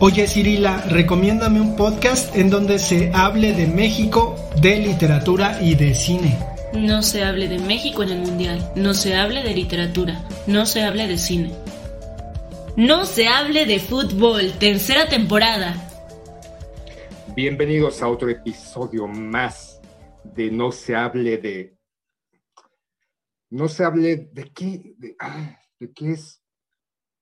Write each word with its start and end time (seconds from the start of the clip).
Oye 0.00 0.26
Cirila, 0.26 0.80
recomiéndame 0.88 1.60
un 1.60 1.76
podcast 1.76 2.34
en 2.36 2.50
donde 2.50 2.80
se 2.80 3.12
hable 3.14 3.52
de 3.52 3.68
México, 3.68 4.34
de 4.60 4.80
literatura 4.80 5.62
y 5.62 5.76
de 5.76 5.94
cine. 5.94 6.36
No 6.72 7.00
se 7.00 7.22
hable 7.22 7.46
de 7.46 7.60
México 7.60 8.02
en 8.02 8.10
el 8.10 8.18
Mundial. 8.18 8.72
No 8.74 8.92
se 8.92 9.14
hable 9.14 9.44
de 9.44 9.54
literatura. 9.54 10.26
No 10.48 10.66
se 10.66 10.82
hable 10.82 11.06
de 11.06 11.16
cine. 11.16 11.52
No 12.76 13.06
se 13.06 13.28
hable 13.28 13.66
de 13.66 13.78
fútbol. 13.78 14.52
Tercera 14.58 15.08
temporada. 15.08 15.76
Bienvenidos 17.36 18.02
a 18.02 18.08
otro 18.08 18.28
episodio 18.28 19.06
más 19.06 19.80
de 20.24 20.50
No 20.50 20.72
se 20.72 20.96
hable 20.96 21.38
de... 21.38 21.78
No 23.48 23.68
se 23.68 23.84
hable 23.84 24.28
de 24.32 24.50
qué, 24.52 24.94
de, 24.98 25.14
ah, 25.20 25.56
de 25.78 25.92
qué 25.92 26.12
es. 26.12 26.43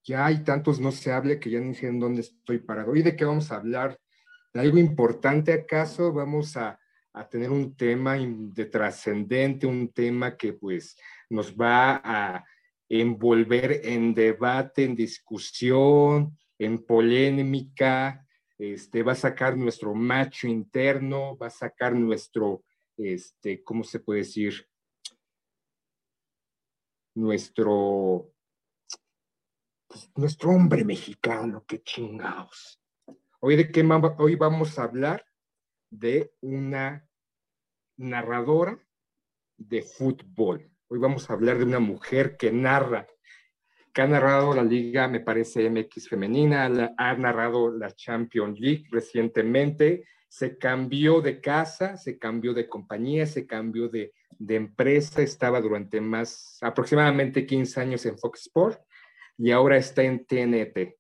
Ya 0.05 0.27
hay 0.27 0.43
tantos 0.45 0.81
no 0.81 0.91
se 0.91 1.13
hable 1.13 1.39
que 1.39 1.51
ya 1.51 1.61
no 1.61 1.75
sé 1.75 1.87
en 1.87 2.01
dónde 2.01 2.23
estoy 2.23 2.59
parado. 2.59 2.95
¿Y 2.97 3.03
de 3.03 3.15
qué 3.15 3.25
vamos 3.25 3.53
a 3.53 3.57
hablar? 3.57 3.99
¿De 4.53 4.61
algo 4.61 4.79
importante 4.79 5.53
acaso? 5.53 6.13
Vamos 6.13 6.57
a 6.57 6.79
a 7.15 7.29
tener 7.29 7.51
un 7.51 7.77
tema 7.77 8.17
de 8.19 8.65
trascendente, 8.67 9.67
un 9.67 9.93
tema 9.93 10.37
que 10.37 10.55
pues 10.55 10.97
nos 11.29 11.55
va 11.55 12.01
a 12.03 12.45
envolver 12.89 13.81
en 13.85 14.15
debate, 14.15 14.85
en 14.85 14.95
discusión, 14.95 16.37
en 16.59 16.85
polémica, 16.85 18.27
este, 18.59 19.03
va 19.03 19.13
a 19.13 19.17
sacar 19.17 19.57
nuestro 19.57 19.95
macho 19.95 20.47
interno, 20.47 21.37
va 21.37 21.49
a 21.49 21.51
sacar 21.51 21.95
nuestro, 21.95 22.65
este, 22.97 23.63
¿cómo 23.63 23.85
se 23.85 24.01
puede 24.01 24.21
decir? 24.21 24.67
Nuestro, 27.15 28.32
pues, 29.93 30.11
nuestro 30.17 30.51
hombre 30.51 30.85
mexicano, 30.85 31.65
qué 31.69 31.83
chingados. 31.83 32.81
Hoy 33.41 33.57
de 33.57 33.71
qué 33.71 33.87
hoy 34.19 34.37
vamos 34.37 34.79
a 34.79 34.85
hablar 34.85 35.27
de 35.91 36.33
una 36.41 37.07
narradora 37.99 38.79
de 39.59 39.83
fútbol. 39.83 40.71
Hoy 40.89 40.99
vamos 40.99 41.29
a 41.29 41.35
hablar 41.35 41.59
de 41.59 41.65
una 41.65 41.79
mujer 41.79 42.39
que 42.39 42.51
narra, 42.51 43.07
que 43.93 44.01
ha 44.01 44.07
narrado 44.07 44.55
la 44.55 44.65
liga, 44.65 45.09
me 45.09 45.21
parece, 45.21 45.69
MX 45.69 46.09
femenina, 46.09 46.95
ha 46.97 47.15
narrado 47.15 47.71
la 47.71 47.91
Champions 47.91 48.59
League 48.59 48.87
recientemente, 48.91 50.05
se 50.27 50.57
cambió 50.57 51.21
de 51.21 51.43
casa, 51.43 51.99
se 51.99 52.19
cambió 52.19 52.55
de 52.55 52.67
compañía, 52.67 53.27
se 53.27 53.47
cambió 53.47 53.91
de, 53.91 54.15
de 54.39 54.57
empresa, 54.57 55.21
estaba 55.21 55.61
durante 55.61 56.01
más, 56.01 56.57
aproximadamente 56.63 57.45
15 57.45 57.81
años 57.81 58.07
en 58.07 58.17
Fox 58.17 58.41
Sports 58.47 58.81
y 59.39 59.51
ahora 59.51 59.77
está 59.77 60.03
en 60.03 60.25
TNT. 60.25 60.97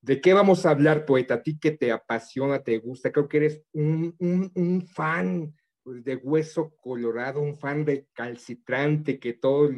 ¿De 0.00 0.20
qué 0.20 0.32
vamos 0.32 0.64
a 0.64 0.70
hablar, 0.70 1.04
poeta? 1.04 1.34
A 1.34 1.42
ti 1.42 1.58
que 1.58 1.72
te 1.72 1.90
apasiona, 1.90 2.62
te 2.62 2.78
gusta, 2.78 3.10
creo 3.10 3.28
que 3.28 3.36
eres 3.38 3.62
un, 3.72 4.14
un, 4.54 4.86
fan 4.86 5.54
pues, 5.82 6.04
de 6.04 6.16
hueso 6.16 6.74
colorado, 6.80 7.40
un 7.40 7.56
fan 7.56 7.84
de 7.84 8.06
calcitrante, 8.14 9.18
que 9.18 9.34
todo, 9.34 9.70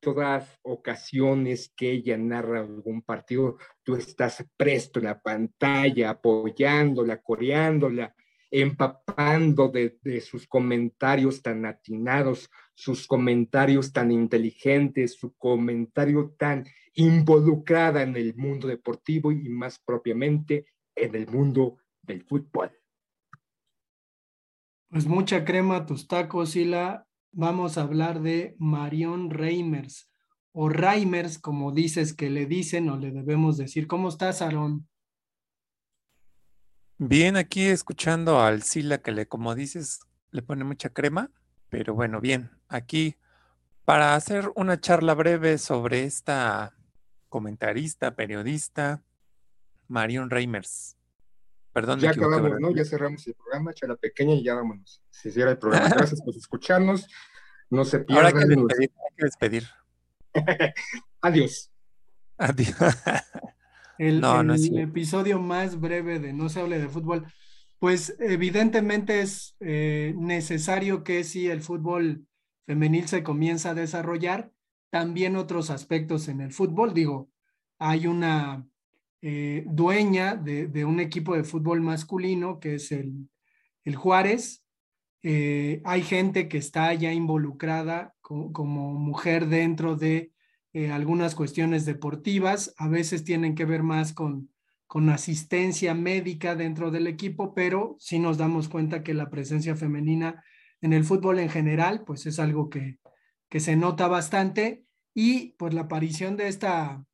todas 0.00 0.58
ocasiones 0.62 1.72
que 1.76 1.92
ella 1.92 2.16
narra 2.16 2.60
algún 2.60 3.02
partido, 3.02 3.56
tú 3.82 3.96
estás 3.96 4.44
presto 4.56 4.98
en 4.98 5.06
la 5.06 5.20
pantalla, 5.20 6.10
apoyándola, 6.10 7.20
coreándola, 7.22 8.14
empapando 8.50 9.68
de, 9.68 10.20
sus 10.20 10.46
comentarios 10.46 11.42
tan 11.42 11.66
atinados, 11.66 12.50
sus 12.74 13.06
comentarios 13.06 13.92
tan 13.92 14.10
inteligentes, 14.10 15.14
su 15.14 15.34
comentario 15.36 16.34
tan 16.38 16.64
involucrada 16.98 18.02
en 18.02 18.16
el 18.16 18.34
mundo 18.34 18.66
deportivo 18.66 19.30
y 19.30 19.48
más 19.48 19.78
propiamente 19.78 20.66
en 20.96 21.14
el 21.14 21.28
mundo 21.28 21.78
del 22.02 22.24
fútbol. 22.24 22.72
Pues 24.90 25.06
mucha 25.06 25.44
crema 25.44 25.86
tus 25.86 26.08
tacos, 26.08 26.50
Sila. 26.50 27.06
Vamos 27.30 27.78
a 27.78 27.82
hablar 27.82 28.20
de 28.20 28.56
Marion 28.58 29.30
Reimers 29.30 30.10
o 30.50 30.68
Reimers, 30.68 31.38
como 31.38 31.70
dices 31.70 32.14
que 32.14 32.30
le 32.30 32.46
dicen 32.46 32.88
o 32.88 32.96
le 32.96 33.12
debemos 33.12 33.56
decir. 33.56 33.86
¿Cómo 33.86 34.08
estás, 34.08 34.42
Aaron? 34.42 34.88
Bien, 36.96 37.36
aquí 37.36 37.66
escuchando 37.66 38.40
al 38.40 38.62
Sila 38.62 38.98
que 38.98 39.12
le, 39.12 39.28
como 39.28 39.54
dices, 39.54 40.00
le 40.32 40.42
pone 40.42 40.64
mucha 40.64 40.88
crema, 40.88 41.30
pero 41.68 41.94
bueno, 41.94 42.20
bien, 42.20 42.50
aquí 42.66 43.14
para 43.84 44.16
hacer 44.16 44.50
una 44.56 44.80
charla 44.80 45.14
breve 45.14 45.58
sobre 45.58 46.02
esta 46.02 46.77
comentarista, 47.28 48.14
periodista, 48.14 49.02
Marion 49.88 50.30
Reimers. 50.30 50.96
Perdón, 51.72 52.00
ya 52.00 52.10
acabamos, 52.10 52.60
¿no? 52.60 52.74
Ya 52.74 52.84
cerramos 52.84 53.26
el 53.26 53.34
programa, 53.34 53.72
la 53.82 53.96
pequeña 53.96 54.34
y 54.34 54.42
ya 54.42 54.54
vámonos. 54.54 55.02
Si 55.10 55.28
hiciera 55.28 55.50
el 55.50 55.58
programa. 55.58 55.88
Gracias 55.88 56.20
por 56.22 56.34
escucharnos. 56.34 57.06
No 57.70 57.84
se 57.84 58.00
pierdan. 58.00 58.26
Ahora 58.34 58.38
hay 58.78 58.88
que 58.88 59.24
despedir. 59.24 59.64
Adiós. 61.20 61.70
Adiós. 62.36 62.74
el, 63.98 64.20
no, 64.20 64.42
no 64.42 64.54
el 64.54 64.78
episodio 64.78 65.38
más 65.40 65.78
breve 65.78 66.18
de 66.18 66.32
No 66.32 66.48
se 66.48 66.60
hable 66.60 66.78
de 66.78 66.88
fútbol. 66.88 67.26
Pues 67.78 68.16
evidentemente 68.18 69.20
es 69.20 69.54
eh, 69.60 70.14
necesario 70.16 71.04
que 71.04 71.22
si 71.22 71.48
el 71.48 71.62
fútbol 71.62 72.26
femenil 72.66 73.06
se 73.06 73.22
comienza 73.22 73.70
a 73.70 73.74
desarrollar, 73.74 74.50
también 74.90 75.36
otros 75.36 75.70
aspectos 75.70 76.28
en 76.28 76.40
el 76.40 76.52
fútbol. 76.52 76.94
Digo, 76.94 77.30
hay 77.78 78.06
una 78.06 78.66
eh, 79.20 79.64
dueña 79.66 80.36
de, 80.36 80.84
un 80.84 81.00
equipo 81.00 81.34
de 81.34 81.44
fútbol 81.44 81.80
masculino 81.80 82.60
que 82.60 82.76
es 82.76 82.92
el, 82.92 83.28
el 83.84 83.96
Juárez. 83.96 84.64
Eh, 85.22 85.82
hay 85.84 86.02
gente 86.02 86.48
que 86.48 86.58
está 86.58 86.94
ya 86.94 87.12
involucrada 87.12 88.14
como 88.20 88.94
mujer 88.94 89.46
dentro 89.46 89.96
de 89.96 90.32
eh, 90.72 90.90
algunas 90.90 91.34
cuestiones 91.34 91.84
deportivas. 91.84 92.74
A 92.78 92.88
veces 92.88 93.24
tienen 93.24 93.54
que 93.54 93.64
ver 93.64 93.82
más 93.82 94.12
con, 94.12 94.50
con 94.86 95.10
asistencia 95.10 95.94
médica 95.94 96.54
dentro 96.54 96.90
del 96.90 97.06
equipo, 97.06 97.54
pero 97.54 97.96
sí 97.98 98.18
nos 98.18 98.38
damos 98.38 98.68
cuenta 98.68 99.02
que 99.02 99.14
la 99.14 99.30
presencia 99.30 99.76
femenina 99.76 100.42
en 100.80 100.92
el 100.92 101.04
fútbol 101.04 101.40
en 101.40 101.50
general, 101.50 102.04
pues 102.06 102.26
es 102.26 102.38
algo 102.38 102.70
que, 102.70 102.98
que 103.48 103.60
se 103.60 103.76
nota 103.76 104.08
bastante 104.08 104.84
y 105.14 105.52
pues 105.52 105.74
la 105.74 105.82
aparición 105.82 106.36
de 106.36 106.48
esta 106.48 107.04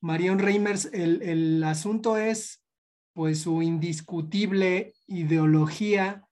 Marion 0.00 0.38
Reimers, 0.38 0.86
el, 0.92 1.22
el 1.22 1.64
asunto 1.64 2.16
es 2.16 2.62
pues 3.14 3.40
su 3.40 3.62
indiscutible 3.62 4.94
ideología 5.06 6.28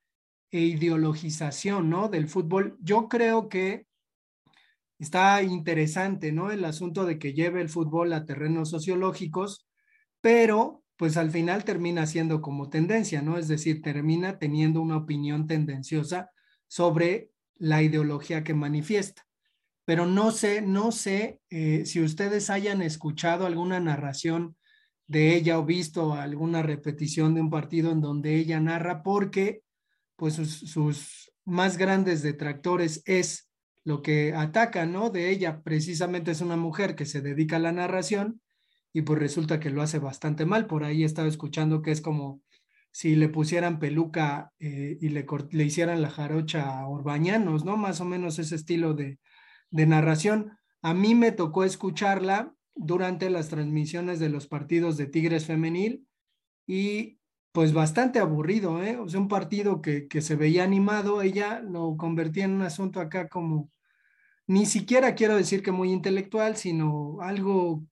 e 0.51 0.59
ideologización, 0.59 1.89
¿no? 1.89 2.09
Del 2.09 2.27
fútbol. 2.27 2.77
Yo 2.81 3.07
creo 3.07 3.49
que 3.49 3.87
está 4.99 5.41
interesante, 5.41 6.31
¿no? 6.31 6.51
El 6.51 6.65
asunto 6.65 7.05
de 7.05 7.17
que 7.17 7.33
lleve 7.33 7.61
el 7.61 7.69
fútbol 7.69 8.13
a 8.13 8.25
terrenos 8.25 8.69
sociológicos, 8.69 9.65
pero 10.21 10.83
pues 10.95 11.17
al 11.17 11.31
final 11.31 11.63
termina 11.63 12.05
siendo 12.05 12.41
como 12.41 12.69
tendencia, 12.69 13.21
¿no? 13.21 13.37
Es 13.37 13.47
decir, 13.47 13.81
termina 13.81 14.37
teniendo 14.37 14.81
una 14.81 14.97
opinión 14.97 15.47
tendenciosa 15.47 16.29
sobre 16.67 17.31
la 17.55 17.81
ideología 17.81 18.43
que 18.43 18.53
manifiesta. 18.53 19.25
Pero 19.85 20.05
no 20.05 20.31
sé, 20.31 20.61
no 20.61 20.91
sé 20.91 21.39
eh, 21.49 21.85
si 21.85 22.01
ustedes 22.01 22.49
hayan 22.49 22.81
escuchado 22.81 23.45
alguna 23.45 23.79
narración 23.79 24.55
de 25.07 25.35
ella 25.35 25.59
o 25.59 25.65
visto 25.65 26.13
alguna 26.13 26.63
repetición 26.63 27.33
de 27.33 27.41
un 27.41 27.49
partido 27.49 27.91
en 27.91 28.01
donde 28.01 28.35
ella 28.35 28.59
narra, 28.59 29.03
porque 29.03 29.61
pues 30.15 30.35
sus, 30.35 31.33
más 31.45 31.77
grandes 31.77 32.21
detractores 32.21 33.01
es 33.05 33.49
lo 33.83 34.01
que 34.01 34.33
ataca, 34.33 34.85
¿no? 34.85 35.09
De 35.09 35.29
ella 35.29 35.61
precisamente 35.61 36.31
es 36.31 36.41
una 36.41 36.55
mujer 36.55 36.95
que 36.95 37.05
se 37.05 37.21
dedica 37.21 37.57
a 37.57 37.59
la 37.59 37.71
narración 37.71 38.41
y 38.93 39.01
pues 39.01 39.19
resulta 39.19 39.59
que 39.59 39.69
lo 39.69 39.81
hace 39.81 39.99
bastante 39.99 40.45
mal. 40.45 40.67
Por 40.67 40.83
ahí 40.85 41.03
estaba 41.03 41.27
escuchando 41.27 41.81
que 41.81 41.91
es 41.91 41.99
como 41.99 42.41
si 42.91 43.15
le 43.15 43.27
pusieran 43.27 43.79
peluca 43.79 44.53
eh, 44.59 44.97
y 45.01 45.09
le, 45.09 45.25
le, 45.51 45.63
hicieran 45.63 46.01
la 46.01 46.11
jarocha 46.11 46.79
a 46.79 46.87
Orbañanos, 46.87 47.65
¿no? 47.65 47.75
Más 47.75 47.99
o 47.99 48.05
menos 48.05 48.39
ese 48.39 48.55
estilo 48.55 48.93
de, 48.93 49.19
de 49.73 49.87
narración. 49.87 50.57
A 50.81 50.93
mí 50.93 51.15
me 51.15 51.31
tocó 51.31 51.63
escucharla 51.63 52.53
durante 52.75 53.29
las 53.29 53.49
transmisiones 53.49 54.19
de 54.19 54.29
los 54.29 54.47
partidos 54.47 54.97
de 54.97 55.07
Tigres 55.07 55.45
Femenil 55.45 56.07
y 56.67 57.19
pues 57.51 57.73
bastante 57.73 58.19
aburrido, 58.19 58.83
¿eh? 58.83 58.97
O 58.97 59.09
sea, 59.09 59.19
un 59.19 59.27
partido 59.27 59.81
que, 59.81 60.07
que 60.07 60.21
se 60.21 60.35
veía 60.35 60.63
animado, 60.63 61.21
ella 61.21 61.59
lo 61.59 61.97
convertía 61.97 62.45
en 62.45 62.51
un 62.51 62.61
asunto 62.61 62.99
acá 62.99 63.27
como, 63.27 63.69
ni 64.47 64.65
siquiera 64.65 65.15
quiero 65.15 65.35
decir 65.35 65.63
que 65.63 65.71
muy 65.71 65.91
intelectual, 65.91 66.55
sino 66.55 67.17
algo 67.21 67.83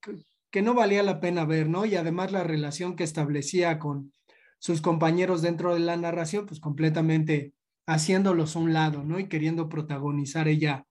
que, 0.51 0.61
no 0.61 0.73
valía 0.73 1.01
la 1.03 1.19
pena 1.19 1.45
ver, 1.45 1.69
¿no? 1.69 1.85
Y 1.85 1.95
además 1.95 2.31
la 2.31 2.43
relación 2.43 2.95
que 2.95 3.03
establecía 3.03 3.79
con 3.79 4.13
sus 4.59 4.81
compañeros 4.81 5.41
dentro 5.41 5.73
de 5.73 5.79
la 5.79 5.97
narración, 5.97 6.45
pues 6.45 6.59
completamente 6.59 7.53
haciéndolos 7.87 8.55
a 8.55 8.59
un 8.59 8.73
lado, 8.73 9.03
¿no? 9.03 9.19
Y 9.19 9.27
queriendo 9.27 9.69
protagonizar 9.69 10.47
ella, 10.47 10.85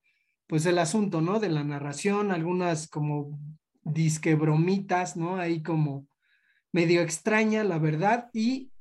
pues 0.51 0.67
el 0.67 0.81
asunto, 0.81 1.21
¿no? 1.21 1.39
De 1.39 1.49
la 1.49 1.63
narración, 1.63 2.33
algunas 2.33 2.89
como 2.89 3.39
disque 3.85 4.35
bromitas, 4.35 5.17
¿no? 5.17 5.37
Ahí 5.37 5.63
como 5.63 6.09
medio 6.73 7.03
extraña, 7.03 7.63
la 7.63 7.79
verdad, 7.79 8.31
y 8.33 8.73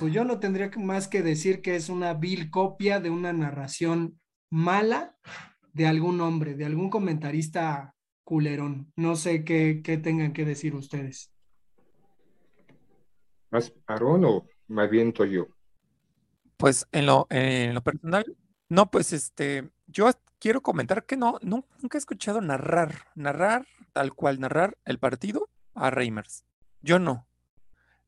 pues 0.00 0.12
yo 0.12 0.24
no 0.24 0.40
tendría 0.40 0.72
más 0.78 1.06
que 1.06 1.22
decir 1.22 1.62
que 1.62 1.76
es 1.76 1.88
una 1.88 2.14
vil 2.14 2.50
copia 2.50 2.98
de 2.98 3.10
una 3.10 3.32
narración 3.32 4.20
mala 4.50 5.16
de 5.72 5.86
algún 5.86 6.20
hombre, 6.20 6.56
de 6.56 6.64
algún 6.64 6.90
comentarista 6.90 7.94
culerón. 8.24 8.92
No 8.96 9.14
sé 9.14 9.44
qué, 9.44 9.80
qué 9.84 9.98
tengan 9.98 10.32
que 10.32 10.44
decir 10.44 10.74
ustedes. 10.74 11.32
¿Más 13.52 13.72
Aaron 13.86 14.24
o 14.24 14.44
me 14.66 14.82
aviento 14.82 15.24
yo? 15.24 15.46
Pues 16.56 16.88
en 16.90 17.06
lo, 17.06 17.28
en 17.30 17.74
lo 17.74 17.80
personal, 17.80 18.24
no, 18.68 18.90
pues 18.90 19.12
este, 19.12 19.70
yo 19.86 20.08
quiero 20.42 20.60
comentar 20.60 21.06
que 21.06 21.16
no, 21.16 21.38
nunca 21.40 21.96
he 21.96 22.00
escuchado 22.00 22.40
narrar, 22.40 23.06
narrar 23.14 23.64
tal 23.92 24.12
cual, 24.12 24.40
narrar 24.40 24.76
el 24.84 24.98
partido 24.98 25.48
a 25.72 25.88
Reimers. 25.90 26.44
Yo 26.80 26.98
no. 26.98 27.28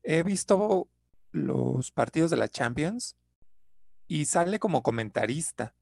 He 0.03 0.21
visto 0.21 0.89
los 1.31 1.93
partidos 1.93 2.31
de 2.31 2.35
la 2.35 2.49
Champions 2.49 3.15
y 4.09 4.25
sale 4.25 4.59
como 4.59 4.83
comentarista. 4.83 5.75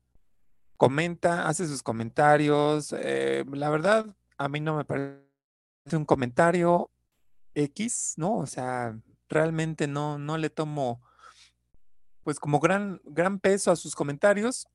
Comenta, 0.78 1.48
hace 1.48 1.66
sus 1.66 1.82
comentarios. 1.82 2.94
Eh, 3.00 3.46
la 3.52 3.72
verdad, 3.72 4.16
a 4.38 4.48
mí 4.48 4.60
no 4.60 4.78
me 4.78 4.86
parece 4.86 5.18
un 5.94 6.06
comentario 6.06 6.92
X, 7.56 8.14
¿no? 8.18 8.38
O 8.38 8.46
sea, 8.46 8.96
realmente 9.28 9.88
no, 9.88 10.20
no 10.20 10.38
le 10.38 10.52
tomo 10.52 11.02
pues 12.22 12.40
como 12.40 12.60
gran, 12.60 13.02
gran 13.06 13.40
peso 13.40 13.72
a 13.72 13.76
sus 13.76 13.96
comentarios, 13.96 14.68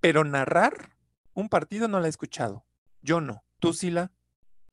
pero 0.00 0.24
narrar 0.24 0.95
un 1.36 1.48
partido 1.48 1.86
no 1.86 2.00
la 2.00 2.06
he 2.06 2.10
escuchado. 2.10 2.66
Yo 3.02 3.20
no. 3.20 3.44
¿Tú, 3.60 3.72
Sila? 3.72 4.10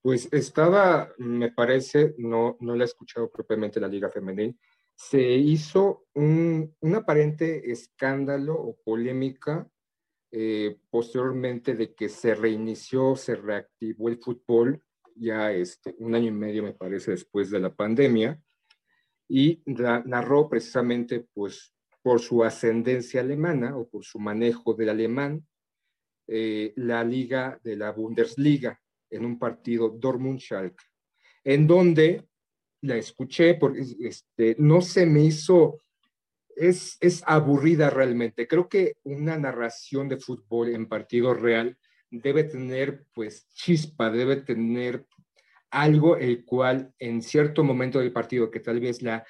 Pues 0.02 0.28
estaba, 0.32 1.14
me 1.18 1.52
parece, 1.52 2.16
no, 2.18 2.58
no 2.60 2.76
la 2.76 2.84
he 2.84 2.88
escuchado 2.88 3.30
propiamente 3.30 3.80
la 3.80 3.88
Liga 3.88 4.10
Femenil, 4.10 4.58
se 4.96 5.22
hizo 5.22 6.06
un, 6.14 6.76
aparente 6.96 7.72
escándalo 7.72 8.56
o 8.56 8.78
polémica 8.84 9.68
eh, 10.32 10.80
posteriormente 10.90 11.76
de 11.76 11.94
que 11.94 12.10
se 12.10 12.34
reinició, 12.36 13.16
se 13.16 13.36
reactivó 13.36 14.10
el 14.10 14.18
fútbol 14.18 14.84
ya 15.16 15.52
este, 15.52 15.96
un 16.00 16.16
año 16.16 16.30
y 16.30 16.32
medio, 16.32 16.64
me 16.64 16.74
parece, 16.74 17.12
después 17.12 17.52
de 17.52 17.60
la 17.60 17.74
pandemia, 17.74 18.42
y 19.28 19.62
narró 19.66 20.50
precisamente 20.50 21.28
pues 21.34 21.74
por 22.02 22.20
su 22.20 22.44
ascendencia 22.44 23.22
alemana 23.22 23.78
o 23.78 23.88
por 23.88 24.04
su 24.04 24.20
manejo 24.20 24.74
del 24.74 24.90
alemán, 24.90 25.46
eh, 26.28 26.74
la 26.78 27.04
liga 27.04 27.60
de 27.64 27.76
la 27.76 27.92
Bundesliga 27.92 28.80
en 29.10 29.26
un 29.26 29.38
partido 29.38 29.90
Dortmund-Schalke, 29.90 30.84
en 31.44 31.68
donde 31.68 32.26
la 32.82 32.98
escuché 32.98 33.56
porque 33.56 33.84
este, 34.00 34.56
no 34.60 34.82
se 34.82 35.06
me 35.06 35.24
hizo, 35.24 35.82
es, 36.56 36.98
es 37.00 37.24
aburrida 37.26 37.90
realmente. 37.90 38.48
Creo 38.48 38.68
que 38.68 38.96
una 39.04 39.38
narración 39.38 40.10
de 40.10 40.18
fútbol 40.18 40.70
en 40.70 40.88
partido 40.88 41.34
real 41.34 41.78
debe 42.10 42.44
tener 42.44 43.06
pues 43.14 43.48
chispa, 43.54 44.10
debe 44.10 44.38
tener 44.38 45.06
algo 45.72 46.18
el 46.18 46.46
cual 46.46 46.94
en 47.00 47.22
cierto 47.22 47.64
momento 47.64 48.00
del 48.00 48.14
partido 48.14 48.52
que 48.52 48.60
tal 48.60 48.80
vez 48.80 49.02
la, 49.02 49.26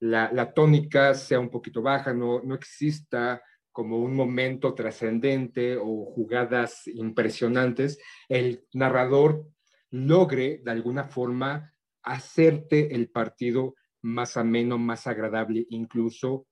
la, 0.00 0.30
la 0.32 0.52
tónica 0.52 1.14
sea 1.14 1.40
un 1.40 1.48
poquito 1.48 1.80
baja, 1.80 2.12
no, 2.12 2.42
no 2.42 2.54
exista 2.54 3.42
como 3.76 3.98
un 3.98 4.16
momento 4.16 4.72
trascendente 4.72 5.76
o 5.76 6.06
jugadas 6.06 6.86
impresionantes, 6.86 7.98
el 8.26 8.64
narrador 8.72 9.46
logre 9.90 10.62
de 10.64 10.70
alguna 10.70 11.04
forma 11.04 11.74
hacerte 12.02 12.94
el 12.94 13.10
partido 13.10 13.74
más 14.00 14.38
ameno, 14.38 14.78
más 14.78 15.06
agradable, 15.06 15.66
incluso 15.68 16.46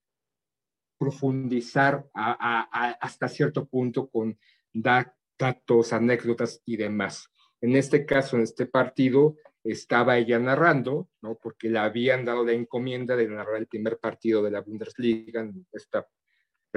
profundizar 0.99 2.05
hasta 2.13 3.27
cierto 3.27 3.65
punto 3.65 4.07
con 4.07 4.37
datos, 4.71 5.93
anécdotas 5.93 6.61
y 6.63 6.77
demás. 6.77 7.27
En 7.59 7.75
este 7.75 8.05
caso, 8.05 8.35
en 8.35 8.43
este 8.43 8.67
partido, 8.67 9.35
estaba 9.63 10.19
ella 10.19 10.37
narrando, 10.37 11.09
¿no? 11.23 11.39
porque 11.41 11.69
le 11.69 11.79
habían 11.79 12.23
dado 12.23 12.45
la 12.45 12.51
encomienda 12.51 13.15
de 13.15 13.27
narrar 13.27 13.55
el 13.55 13.65
primer 13.65 13.97
partido 13.97 14.43
de 14.43 14.51
la 14.51 14.61
Bundesliga 14.61 15.41
en 15.41 15.65
esta 15.71 16.07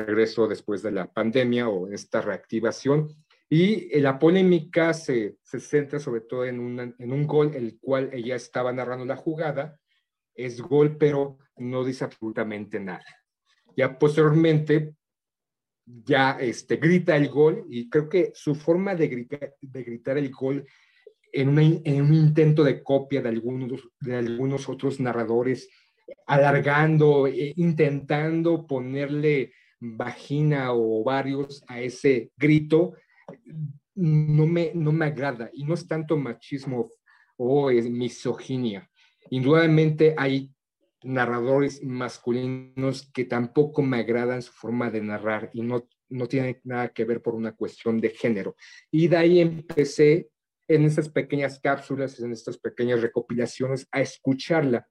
regreso 0.05 0.49
después 0.49 0.83
de 0.83 0.93
la 0.93 1.13
pandemia 1.13 1.69
o 1.69 1.89
esta 1.89 2.21
reactivación. 2.21 3.09
Y 3.49 3.95
eh, 3.95 4.01
la 4.01 4.19
polémica 4.19 4.93
se, 4.93 5.39
se 5.43 5.61
centra 5.61 5.99
sobre 5.99 6.23
todo 6.23 6.45
en, 6.45 6.95
en 6.99 7.13
un 7.13 7.27
gol, 7.27 7.55
el 7.55 7.79
cual 7.81 8.11
ella 8.13 8.37
estaba 8.37 8.73
narrando 8.73 9.05
la 9.05 9.17
jugada. 9.17 9.79
Es 10.35 10.61
gol, 10.61 10.97
pero 10.99 11.39
no 11.57 11.85
dice 11.85 12.05
absolutamente 12.05 12.79
nada. 12.81 13.05
Ya 13.77 13.99
posteriormente, 13.99 14.95
ya 15.87 16.33
este, 16.41 16.77
grita 16.77 17.17
el 17.17 17.29
gol 17.29 17.65
y 17.69 17.89
creo 17.89 18.09
que 18.09 18.33
su 18.35 18.55
forma 18.55 18.95
de 18.95 19.09
gritar, 19.09 19.55
de 19.61 19.83
gritar 19.83 20.19
el 20.19 20.31
gol 20.31 20.67
en, 21.33 21.59
en, 21.85 22.03
un 22.03 22.15
intento 22.15 22.65
de 22.65 22.83
copia 22.83 23.23
de 23.23 23.29
algunos, 23.29 23.89
de 24.01 24.17
algunos 24.17 24.69
otros 24.69 25.01
narradores, 25.01 25.69
alargando, 26.27 27.27
e 27.27 27.53
intentando 27.57 28.67
ponerle 28.67 29.53
vagina 29.81 30.73
o 30.73 31.01
ovarios 31.01 31.63
a 31.69 31.81
ese 31.81 32.31
grito, 32.37 32.95
no 33.95 34.47
me, 34.47 34.73
no 34.75 34.93
me 34.93 35.07
agrada. 35.07 35.51
Y 35.53 35.65
no 35.65 35.75
es 35.75 35.87
tanto 35.87 36.17
machismo 36.17 36.89
o 37.37 37.71
es 37.71 37.89
misoginia. 37.89 38.91
Indudablemente 39.31 40.15
hay 40.17 40.53
narradores 41.03 41.83
masculinos 41.85 43.11
que 43.13 43.25
tampoco 43.25 43.83
me 43.83 43.99
agradan 43.99 44.43
su 44.43 44.53
forma 44.53 44.91
de 44.91 45.01
narrar 45.01 45.51
y 45.53 45.63
no, 45.63 45.89
no 46.09 46.27
tiene 46.27 46.61
nada 46.65 46.89
que 46.89 47.05
ver 47.05 47.23
por 47.23 47.35
una 47.35 47.53
cuestión 47.53 48.01
de 48.01 48.11
género. 48.11 48.57
Y 48.91 49.09
de 49.09 49.17
ahí 49.17 49.41
empecé 49.41 50.29
en 50.67 50.85
estas 50.85 51.09
pequeñas 51.09 51.61
cápsulas, 51.61 52.19
en 52.21 52.33
estas 52.33 52.59
pequeñas 52.59 53.01
recopilaciones, 53.01 53.87
a 53.91 54.01
escucharla. 54.01 54.87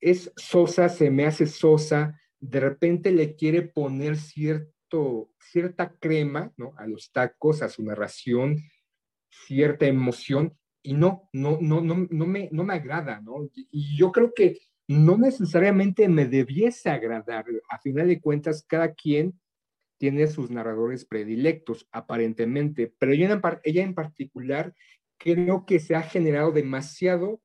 Es 0.00 0.32
sosa, 0.36 0.88
se 0.88 1.10
me 1.10 1.26
hace 1.26 1.46
sosa, 1.46 2.18
de 2.40 2.60
repente 2.60 3.12
le 3.12 3.36
quiere 3.36 3.62
poner 3.62 4.16
cierto, 4.16 5.30
cierta 5.38 5.94
crema 5.98 6.52
¿no? 6.56 6.72
a 6.78 6.86
los 6.86 7.12
tacos, 7.12 7.62
a 7.62 7.68
su 7.68 7.84
narración, 7.84 8.58
cierta 9.28 9.86
emoción, 9.86 10.56
y 10.82 10.94
no, 10.94 11.28
no, 11.32 11.58
no, 11.60 11.82
no, 11.82 12.06
no, 12.10 12.26
me, 12.26 12.48
no 12.52 12.64
me 12.64 12.74
agrada, 12.74 13.20
¿no? 13.20 13.50
Y 13.54 13.98
yo 13.98 14.12
creo 14.12 14.32
que 14.34 14.58
no 14.88 15.18
necesariamente 15.18 16.08
me 16.08 16.26
debiese 16.26 16.88
agradar. 16.88 17.44
A 17.68 17.78
final 17.78 18.08
de 18.08 18.20
cuentas, 18.20 18.64
cada 18.66 18.94
quien 18.94 19.38
tiene 19.98 20.26
sus 20.26 20.50
narradores 20.50 21.04
predilectos, 21.04 21.86
aparentemente, 21.92 22.92
pero 22.98 23.12
ella 23.12 23.40
ella 23.62 23.82
en 23.82 23.94
particular 23.94 24.74
creo 25.18 25.66
que 25.66 25.78
se 25.78 25.94
ha 25.94 26.02
generado 26.02 26.50
demasiado 26.50 27.42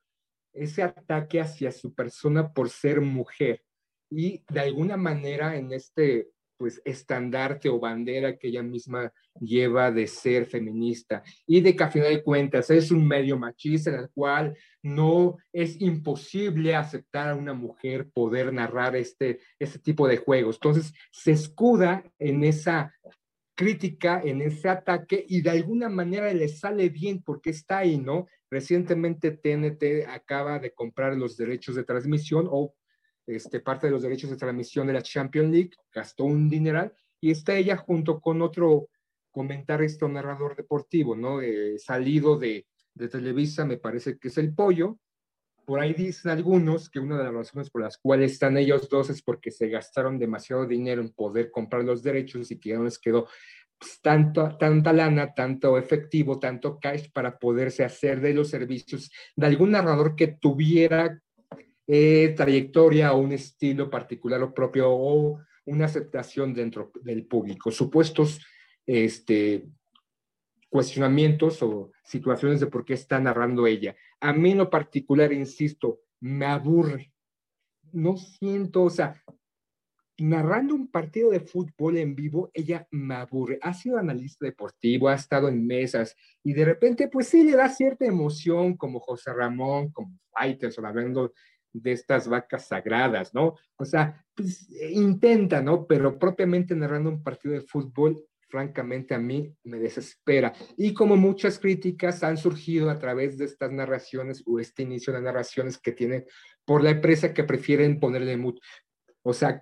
ese 0.54 0.82
ataque 0.82 1.42
hacia 1.42 1.74
su 1.74 1.94
persona 1.94 2.54
por 2.54 2.70
ser 2.70 3.02
mujer 3.02 3.66
y 4.10 4.44
de 4.50 4.60
alguna 4.60 4.98
manera 4.98 5.56
en 5.56 5.72
este 5.72 6.30
pues 6.58 6.82
estandarte 6.86 7.70
o 7.70 7.80
bandera 7.80 8.38
que 8.38 8.48
ella 8.48 8.64
misma 8.64 9.12
lleva 9.40 9.92
de 9.92 10.08
ser 10.08 10.46
feminista 10.46 11.24
y 11.46 11.62
de 11.62 11.76
que 11.76 11.84
a 11.84 11.92
final 11.92 12.10
de 12.10 12.24
cuentas 12.24 12.70
es 12.70 12.92
un 12.92 13.06
medio 13.06 13.38
machista 13.38 13.90
en 13.90 14.00
el 14.00 14.10
cual 14.10 14.58
no 14.82 15.38
es 15.52 15.80
imposible 15.82 16.76
aceptar 16.76 17.30
a 17.30 17.36
una 17.36 17.54
mujer 17.54 18.10
poder 18.10 18.54
narrar 18.54 18.96
este, 18.96 19.40
este 19.60 19.80
tipo 19.80 20.08
de 20.08 20.18
juegos. 20.18 20.56
Entonces 20.56 20.94
se 21.12 21.32
escuda 21.32 22.04
en 22.20 22.44
esa 22.44 22.94
crítica, 23.56 24.22
en 24.24 24.42
ese 24.42 24.70
ataque 24.70 25.26
y 25.28 25.42
de 25.42 25.50
alguna 25.50 25.90
manera 25.90 26.34
le 26.34 26.48
sale 26.48 26.90
bien 26.90 27.22
porque 27.24 27.52
está 27.52 27.80
ahí, 27.80 27.98
¿no? 27.98 28.28
Recientemente 28.50 29.32
TNT 29.32 30.08
acaba 30.08 30.60
de 30.60 30.72
comprar 30.72 31.16
los 31.16 31.38
derechos 31.38 31.76
de 31.76 31.84
transmisión 31.84 32.48
o 32.50 32.74
este, 33.28 33.60
parte 33.60 33.88
de 33.88 33.92
los 33.92 34.04
derechos 34.04 34.30
de 34.30 34.38
transmisión 34.38 34.88
de 34.88 34.94
la 34.94 35.02
Champions 35.02 35.52
League, 35.52 35.72
gastó 35.94 36.26
un 36.26 36.50
dineral, 36.50 36.94
y 37.20 37.32
está 37.32 37.56
ella 37.56 37.78
junto 37.78 38.20
con 38.20 38.42
otro 38.42 38.90
comentarista 39.32 40.06
o 40.06 40.10
narrador 40.10 40.56
deportivo, 40.56 41.16
¿no? 41.16 41.42
Eh, 41.42 41.78
salido 41.80 42.38
de, 42.38 42.68
de 42.94 43.10
Televisa 43.10 43.66
me 43.66 43.78
parece 43.78 44.18
que 44.18 44.30
es 44.30 44.38
el 44.38 44.54
pollo. 44.54 44.98
Por 45.66 45.80
ahí 45.80 45.94
dicen 45.94 46.32
algunos 46.32 46.90
que 46.90 47.00
una 47.00 47.18
de 47.18 47.24
las 47.24 47.34
razones 47.34 47.70
por 47.70 47.82
las 47.82 47.98
cuales 47.98 48.34
están 48.34 48.58
ellos 48.58 48.88
dos 48.88 49.10
es 49.10 49.22
porque 49.22 49.52
se 49.52 49.68
gastaron 49.68 50.20
demasiado 50.20 50.66
dinero 50.66 51.02
en 51.02 51.12
poder 51.12 51.50
comprar 51.52 51.84
los 51.84 52.04
derechos 52.04 52.52
y 52.52 52.60
que 52.60 52.70
ya 52.70 52.78
no 52.78 52.84
les 52.84 53.00
quedó 53.00 53.28
pues, 53.78 54.00
tanto, 54.02 54.56
tanta 54.58 54.94
lana, 54.94 55.34
tanto 55.34 55.78
efectivo, 55.78 56.40
tanto 56.40 56.80
cash 56.80 57.12
para 57.12 57.38
poderse 57.38 57.84
hacer 57.84 58.22
de 58.22 58.34
los 58.34 58.50
servicios 58.50 59.12
de 59.36 59.48
algún 59.48 59.72
narrador 59.72 60.16
que 60.16 60.28
tuviera 60.28 61.22
eh, 61.88 62.34
trayectoria 62.36 63.14
o 63.14 63.20
un 63.20 63.32
estilo 63.34 63.90
particular 63.90 64.42
o 64.42 64.54
propio 64.54 64.90
o 64.90 65.40
una 65.66 65.86
aceptación 65.86 66.54
dentro 66.54 66.92
del 67.02 67.26
público. 67.26 67.72
Supuestos 67.72 68.40
este, 68.86 69.68
cuestionamientos 70.70 71.62
o 71.64 71.92
situaciones 72.04 72.60
de 72.60 72.68
por 72.68 72.86
qué 72.86 72.94
está 72.94 73.20
narrando 73.20 73.68
ella. 73.68 73.96
A 74.20 74.34
mí 74.34 74.52
en 74.52 74.60
lo 74.60 74.70
particular, 74.70 75.32
insisto, 75.34 76.02
me 76.20 76.46
aburre. 76.46 77.14
No 77.92 78.18
siento, 78.18 78.84
o 78.84 78.90
sea, 78.90 79.24
narrando 80.18 80.76
un 80.76 80.90
partido 80.90 81.32
de 81.32 81.40
fútbol 81.40 81.98
en 81.98 82.16
vivo, 82.16 82.52
ella 82.54 82.88
me 82.92 83.16
aburre. 83.16 83.60
Ha 83.62 83.74
sido 83.74 83.98
analista 83.98 84.46
deportivo, 84.46 85.08
ha 85.08 85.16
estado 85.16 85.50
en 85.50 85.66
mesas 85.66 86.16
y 86.44 86.54
de 86.54 86.66
repente, 86.66 87.08
pues 87.08 87.28
sí, 87.28 87.44
le 87.44 87.56
da 87.56 87.70
cierta 87.70 88.06
emoción 88.06 88.78
como 88.78 89.00
José 89.00 89.34
Ramón, 89.34 89.92
como 89.92 90.20
Fighters, 90.32 90.78
o 90.78 90.86
hablando 90.86 91.34
de 91.82 91.92
estas 91.92 92.28
vacas 92.28 92.68
sagradas, 92.68 93.34
¿no? 93.34 93.56
O 93.78 93.86
sea, 93.86 94.24
pues 94.34 94.70
intenta, 94.92 95.62
¿no? 95.62 95.86
Pero 95.86 96.18
propiamente 96.18 96.76
narrando 96.76 97.10
un 97.10 97.24
partido 97.24 97.54
de 97.54 97.62
fútbol, 97.62 98.24
francamente 98.48 99.14
a 99.14 99.20
mí 99.20 99.54
me 99.64 99.80
desespera. 99.80 100.54
Y 100.78 100.94
como 100.94 101.18
muchas 101.18 101.60
críticas 101.60 102.24
han 102.24 102.38
surgido 102.38 102.90
a 102.90 103.00
través 103.00 103.38
de 103.38 103.46
estas 103.46 103.72
narraciones 103.72 104.44
o 104.46 104.60
este 104.60 104.84
inicio 104.84 105.12
de 105.12 105.22
narraciones 105.22 105.78
que 105.78 105.92
tiene 105.92 106.26
por 106.64 106.84
la 106.84 106.92
empresa 106.92 107.34
que 107.34 107.44
prefieren 107.44 108.00
ponerle 108.00 108.38
mute. 108.38 108.62
O 109.24 109.34
sea, 109.34 109.62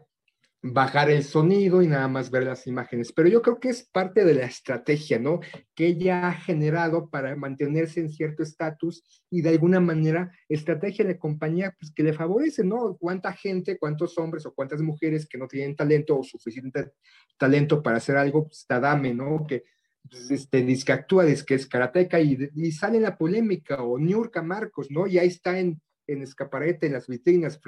bajar 0.65 1.11
el 1.11 1.25
sonido 1.25 1.81
y 1.81 1.87
nada 1.87 2.07
más 2.07 2.31
ver 2.31 2.45
las 2.45 2.67
imágenes. 2.67 3.11
Pero 3.11 3.27
yo 3.27 3.41
creo 3.41 3.59
que 3.59 3.67
es 3.67 3.83
parte 3.83 4.23
de 4.23 4.33
la 4.33 4.45
estrategia, 4.45 5.19
¿no? 5.19 5.41
Que 5.75 5.87
ella 5.87 6.29
ha 6.29 6.33
generado 6.33 7.09
para 7.09 7.35
mantenerse 7.35 7.99
en 7.99 8.09
cierto 8.09 8.43
estatus 8.43 9.03
y 9.29 9.41
de 9.41 9.49
alguna 9.49 9.81
manera 9.81 10.31
estrategia 10.47 11.03
de 11.03 11.19
compañía 11.19 11.75
pues, 11.77 11.91
que 11.93 12.03
le 12.03 12.13
favorece, 12.13 12.63
¿no? 12.63 12.95
Cuánta 12.97 13.33
gente, 13.33 13.77
cuántos 13.77 14.17
hombres 14.17 14.45
o 14.45 14.53
cuántas 14.53 14.81
mujeres 14.81 15.27
que 15.27 15.37
no 15.37 15.49
tienen 15.49 15.75
talento 15.75 16.17
o 16.17 16.23
suficiente 16.23 16.91
talento 17.37 17.83
para 17.83 17.97
hacer 17.97 18.15
algo, 18.15 18.47
pues 18.47 18.65
dame, 18.65 19.13
¿no? 19.13 19.45
Que 19.45 19.65
pues, 20.09 20.31
este, 20.31 20.63
dice 20.63 20.85
que 20.85 20.93
actúa, 20.93 21.25
que 21.45 21.55
es 21.55 21.67
karateca 21.67 22.21
y, 22.21 22.71
sale 22.71 23.01
la 23.01 23.17
polémica 23.17 23.83
o 23.83 23.99
Niurka 23.99 24.41
Marcos, 24.41 24.87
¿no? 24.89 25.07
Y 25.07 25.17
ahí 25.17 25.27
está 25.27 25.59
en, 25.59 25.81
en 26.07 26.21
escaparete, 26.21 26.87
en 26.87 26.93
las 26.93 27.07
vitrinas, 27.07 27.59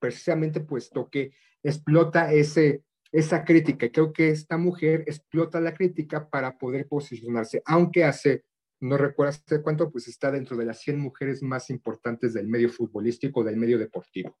precisamente 0.00 0.58
puesto 0.58 1.08
que 1.08 1.30
explota 1.62 2.32
ese, 2.32 2.84
esa 3.12 3.44
crítica. 3.44 3.90
Creo 3.90 4.12
que 4.12 4.30
esta 4.30 4.56
mujer 4.56 5.04
explota 5.06 5.60
la 5.60 5.74
crítica 5.74 6.28
para 6.28 6.58
poder 6.58 6.88
posicionarse, 6.88 7.62
aunque 7.64 8.04
hace, 8.04 8.44
no 8.80 8.96
recuerdo 8.96 9.30
hace 9.30 9.62
cuánto, 9.62 9.90
pues 9.90 10.08
está 10.08 10.30
dentro 10.30 10.56
de 10.56 10.66
las 10.66 10.80
100 10.80 10.98
mujeres 10.98 11.42
más 11.42 11.70
importantes 11.70 12.34
del 12.34 12.48
medio 12.48 12.70
futbolístico, 12.70 13.44
del 13.44 13.56
medio 13.56 13.78
deportivo. 13.78 14.38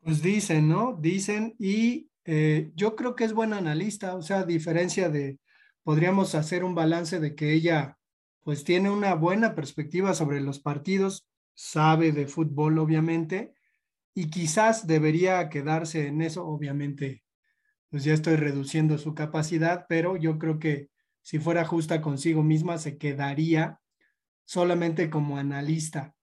Pues 0.00 0.20
dicen, 0.20 0.68
¿no? 0.68 0.98
Dicen 1.00 1.54
y 1.58 2.10
eh, 2.24 2.72
yo 2.74 2.96
creo 2.96 3.14
que 3.14 3.24
es 3.24 3.32
buena 3.32 3.58
analista, 3.58 4.14
o 4.14 4.22
sea, 4.22 4.40
a 4.40 4.44
diferencia 4.44 5.08
de, 5.08 5.38
podríamos 5.82 6.34
hacer 6.34 6.64
un 6.64 6.74
balance 6.74 7.20
de 7.20 7.34
que 7.34 7.52
ella 7.52 7.98
pues 8.42 8.64
tiene 8.64 8.90
una 8.90 9.14
buena 9.14 9.54
perspectiva 9.54 10.14
sobre 10.14 10.40
los 10.40 10.58
partidos, 10.58 11.24
sabe 11.54 12.12
de 12.12 12.26
fútbol 12.26 12.78
obviamente, 12.78 13.54
y 14.14 14.30
quizás 14.30 14.86
debería 14.86 15.48
quedarse 15.48 16.06
en 16.06 16.22
eso, 16.22 16.46
obviamente, 16.46 17.22
pues 17.88 18.04
ya 18.04 18.14
estoy 18.14 18.36
reduciendo 18.36 18.98
su 18.98 19.14
capacidad, 19.14 19.86
pero 19.88 20.16
yo 20.16 20.38
creo 20.38 20.58
que 20.58 20.88
si 21.22 21.38
fuera 21.38 21.64
justa 21.64 22.00
consigo 22.00 22.42
misma, 22.42 22.78
se 22.78 22.98
quedaría 22.98 23.78
solamente 24.44 25.08
como 25.08 25.38
analista. 25.38 26.14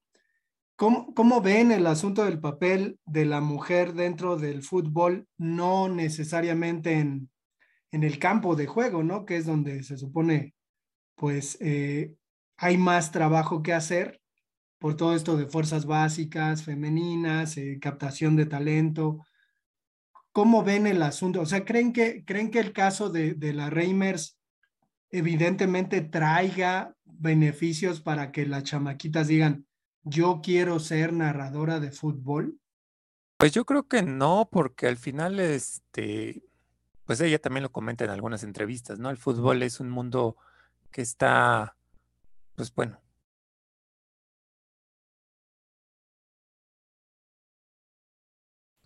¿Cómo, 0.76 1.14
¿Cómo, 1.14 1.42
ven 1.42 1.72
el 1.72 1.88
asunto 1.88 2.26
del 2.26 2.40
papel 2.40 3.00
de 3.06 3.26
la 3.26 3.42
mujer 3.42 3.94
dentro 3.94 4.38
del 4.38 4.64
fútbol, 4.64 5.28
no 5.38 5.90
necesariamente 5.90 6.94
en, 6.94 7.30
en 7.92 8.04
el 8.04 8.20
campo 8.20 8.56
de 8.56 8.68
juego, 8.68 9.04
¿no? 9.04 9.26
Que 9.26 9.38
es 9.38 9.46
donde 9.46 9.84
se 9.84 9.98
supone, 9.98 10.54
pues, 11.16 11.58
eh, 11.60 12.14
hay 12.58 12.78
más 12.78 13.12
trabajo 13.12 13.62
que 13.62 13.74
hacer, 13.74 14.19
por 14.80 14.96
todo 14.96 15.14
esto 15.14 15.38
de 15.38 15.46
fuerzas 15.46 15.86
básicas, 15.86 16.64
femeninas, 16.64 17.58
eh, 17.58 17.78
captación 17.82 18.36
de 18.36 18.46
talento. 18.46 19.26
¿Cómo 20.32 20.64
ven 20.64 20.88
el 20.88 21.04
asunto? 21.04 21.42
O 21.42 21.46
sea, 21.46 21.66
¿creen 21.66 21.92
que, 21.94 22.24
creen 22.26 22.50
que 22.50 22.60
el 22.60 22.72
caso 22.72 23.10
de, 23.10 23.34
de 23.34 23.54
la 23.54 23.70
Reimers 23.70 24.40
evidentemente 25.12 26.02
traiga 26.02 26.96
beneficios 27.04 28.00
para 28.00 28.32
que 28.32 28.46
las 28.46 28.64
chamaquitas 28.64 29.28
digan, 29.28 29.66
yo 30.04 30.40
quiero 30.42 30.80
ser 30.80 31.12
narradora 31.14 31.80
de 31.80 31.92
fútbol? 31.92 32.58
Pues 33.38 33.52
yo 33.52 33.66
creo 33.66 33.88
que 33.88 34.02
no, 34.02 34.50
porque 34.52 34.88
al 34.88 34.98
final, 34.98 35.40
este, 35.40 36.44
pues 37.06 37.20
ella 37.22 37.40
también 37.40 37.64
lo 37.64 37.72
comenta 37.72 38.06
en 38.06 38.12
algunas 38.12 38.44
entrevistas, 38.44 39.00
¿no? 39.00 39.10
El 39.10 39.18
fútbol 39.18 39.62
es 39.64 39.80
un 39.80 39.90
mundo 39.90 40.38
que 40.92 41.02
está, 41.02 41.76
pues 42.56 42.74
bueno, 42.74 43.02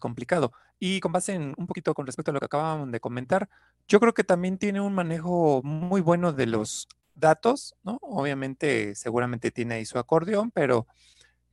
complicado. 0.03 0.51
Y 0.79 0.99
con 0.99 1.13
base 1.13 1.33
en 1.33 1.53
un 1.57 1.65
poquito 1.65 1.93
con 1.93 2.05
respecto 2.05 2.31
a 2.31 2.33
lo 2.33 2.41
que 2.41 2.47
acababan 2.47 2.91
de 2.91 2.99
comentar, 2.99 3.49
yo 3.87 4.01
creo 4.01 4.13
que 4.13 4.25
también 4.25 4.57
tiene 4.57 4.81
un 4.81 4.93
manejo 4.93 5.61
muy 5.63 6.01
bueno 6.01 6.33
de 6.33 6.45
los 6.45 6.89
datos, 7.15 7.75
¿no? 7.83 7.99
Obviamente, 8.01 8.95
seguramente 8.95 9.49
tiene 9.49 9.75
ahí 9.75 9.85
su 9.85 9.97
acordeón, 9.97 10.51
pero 10.51 10.87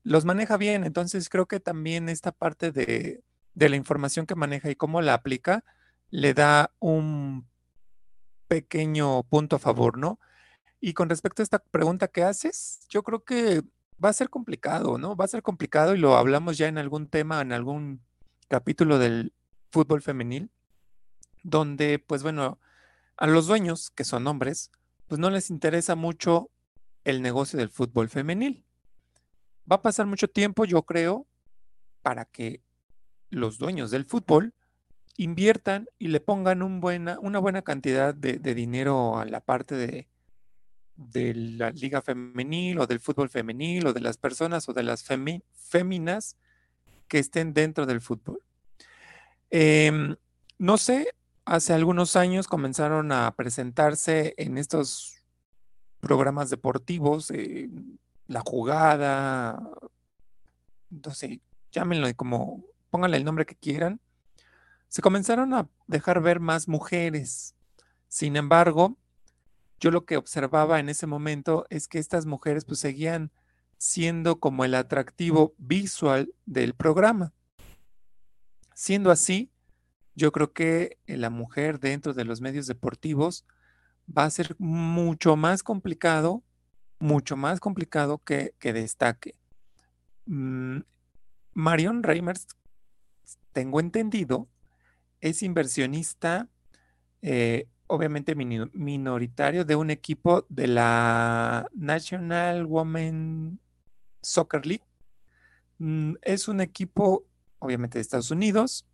los 0.02 0.24
maneja 0.24 0.56
bien. 0.56 0.82
Entonces, 0.82 1.28
creo 1.28 1.46
que 1.46 1.60
también 1.60 2.08
esta 2.08 2.32
parte 2.32 2.72
de, 2.72 3.22
de 3.54 3.68
la 3.68 3.76
información 3.76 4.26
que 4.26 4.34
maneja 4.34 4.68
y 4.68 4.74
cómo 4.74 5.00
la 5.00 5.14
aplica, 5.14 5.64
le 6.10 6.34
da 6.34 6.72
un 6.80 7.46
pequeño 8.48 9.22
punto 9.22 9.56
a 9.56 9.58
favor, 9.60 9.96
¿no? 9.96 10.18
Y 10.80 10.94
con 10.94 11.08
respecto 11.08 11.42
a 11.42 11.44
esta 11.44 11.60
pregunta 11.60 12.08
que 12.08 12.24
haces, 12.24 12.80
yo 12.88 13.04
creo 13.04 13.22
que 13.22 13.62
va 14.02 14.08
a 14.08 14.12
ser 14.14 14.28
complicado, 14.28 14.98
¿no? 14.98 15.14
Va 15.14 15.26
a 15.26 15.28
ser 15.28 15.42
complicado 15.42 15.94
y 15.94 15.98
lo 15.98 16.16
hablamos 16.16 16.58
ya 16.58 16.66
en 16.66 16.78
algún 16.78 17.06
tema, 17.06 17.40
en 17.42 17.52
algún 17.52 18.00
capítulo 18.50 18.98
del 18.98 19.32
fútbol 19.70 20.02
femenil, 20.02 20.50
donde, 21.44 22.00
pues 22.00 22.24
bueno, 22.24 22.58
a 23.16 23.28
los 23.28 23.46
dueños, 23.46 23.90
que 23.90 24.04
son 24.04 24.26
hombres, 24.26 24.72
pues 25.06 25.20
no 25.20 25.30
les 25.30 25.50
interesa 25.50 25.94
mucho 25.94 26.50
el 27.04 27.22
negocio 27.22 27.58
del 27.58 27.70
fútbol 27.70 28.08
femenil. 28.08 28.64
Va 29.70 29.76
a 29.76 29.82
pasar 29.82 30.06
mucho 30.06 30.26
tiempo, 30.26 30.64
yo 30.64 30.82
creo, 30.82 31.28
para 32.02 32.24
que 32.24 32.60
los 33.30 33.56
dueños 33.56 33.92
del 33.92 34.04
fútbol 34.04 34.52
inviertan 35.16 35.88
y 35.98 36.08
le 36.08 36.18
pongan 36.18 36.62
una 36.62 37.38
buena 37.38 37.62
cantidad 37.62 38.14
de, 38.14 38.38
dinero 38.54 39.18
a 39.18 39.26
la 39.26 39.40
parte 39.40 39.76
de, 39.76 40.08
de 40.96 41.34
la 41.34 41.70
liga 41.70 42.02
femenil 42.02 42.80
o 42.80 42.86
del 42.88 42.98
fútbol 42.98 43.28
femenil 43.28 43.86
o 43.86 43.92
de 43.92 44.00
las 44.00 44.16
personas 44.16 44.68
o 44.68 44.72
de 44.72 44.82
las 44.82 45.04
féminas 45.04 46.36
que 47.10 47.18
estén 47.18 47.52
dentro 47.52 47.84
del 47.84 48.00
fútbol. 48.00 48.40
Em, 49.50 50.16
no 50.58 50.78
sé, 50.78 51.12
hace 51.44 51.74
algunos 51.74 52.14
años 52.14 52.46
comenzaron 52.46 53.10
a 53.10 53.34
presentarse 53.34 54.32
en 54.38 54.56
estos 54.56 55.22
programas 55.98 56.50
deportivos, 56.50 57.30
eh, 57.32 57.68
la 58.28 58.40
jugada, 58.46 59.60
no 60.88 61.10
sé, 61.10 61.40
llámenlo 61.72 62.06
como, 62.14 62.64
pónganle 62.90 63.16
el 63.16 63.24
nombre 63.24 63.44
que 63.44 63.56
quieran, 63.56 64.00
se 64.88 65.02
comenzaron 65.02 65.52
a 65.52 65.68
dejar 65.88 66.22
ver 66.22 66.38
más 66.38 66.68
mujeres. 66.68 67.56
Sin 68.06 68.36
embargo, 68.36 68.96
yo 69.80 69.90
lo 69.90 70.04
que 70.04 70.16
observaba 70.16 70.78
en 70.78 70.88
ese 70.88 71.08
momento 71.08 71.66
es 71.70 71.88
que 71.88 71.98
estas 71.98 72.24
mujeres 72.24 72.64
pues 72.64 72.78
seguían 72.78 73.32
siendo 73.80 74.38
como 74.40 74.66
el 74.66 74.74
atractivo 74.74 75.54
visual 75.56 76.34
del 76.44 76.74
programa. 76.74 77.32
Siendo 78.74 79.10
así, 79.10 79.50
yo 80.14 80.32
creo 80.32 80.52
que 80.52 80.98
la 81.06 81.30
mujer 81.30 81.80
dentro 81.80 82.12
de 82.12 82.26
los 82.26 82.42
medios 82.42 82.66
deportivos 82.66 83.46
va 84.06 84.24
a 84.24 84.30
ser 84.30 84.54
mucho 84.58 85.34
más 85.34 85.62
complicado, 85.62 86.42
mucho 86.98 87.38
más 87.38 87.58
complicado 87.58 88.18
que, 88.22 88.52
destaque. 88.60 89.34
Mm, 90.26 90.80
Marion 91.54 92.02
Reimers, 92.02 92.48
tengo 93.54 93.80
entendido, 93.80 94.46
es 95.22 95.42
inversionista 95.42 96.50
eh, 97.22 97.66
obviamente 97.86 98.34
minoritario 98.34 99.64
de 99.64 99.74
un 99.74 99.90
equipo 99.90 100.44
de 100.50 100.66
la 100.66 101.66
National 101.72 102.66
Women 102.66 103.58
Soccer 104.22 104.66
League. 104.66 104.84
Mm, 105.78 106.14
es 106.22 106.48
un 106.48 106.60
equipo, 106.60 107.24
obviamente, 107.58 107.98
de 107.98 108.02
Estados 108.02 108.30
Unidos. 108.30 108.86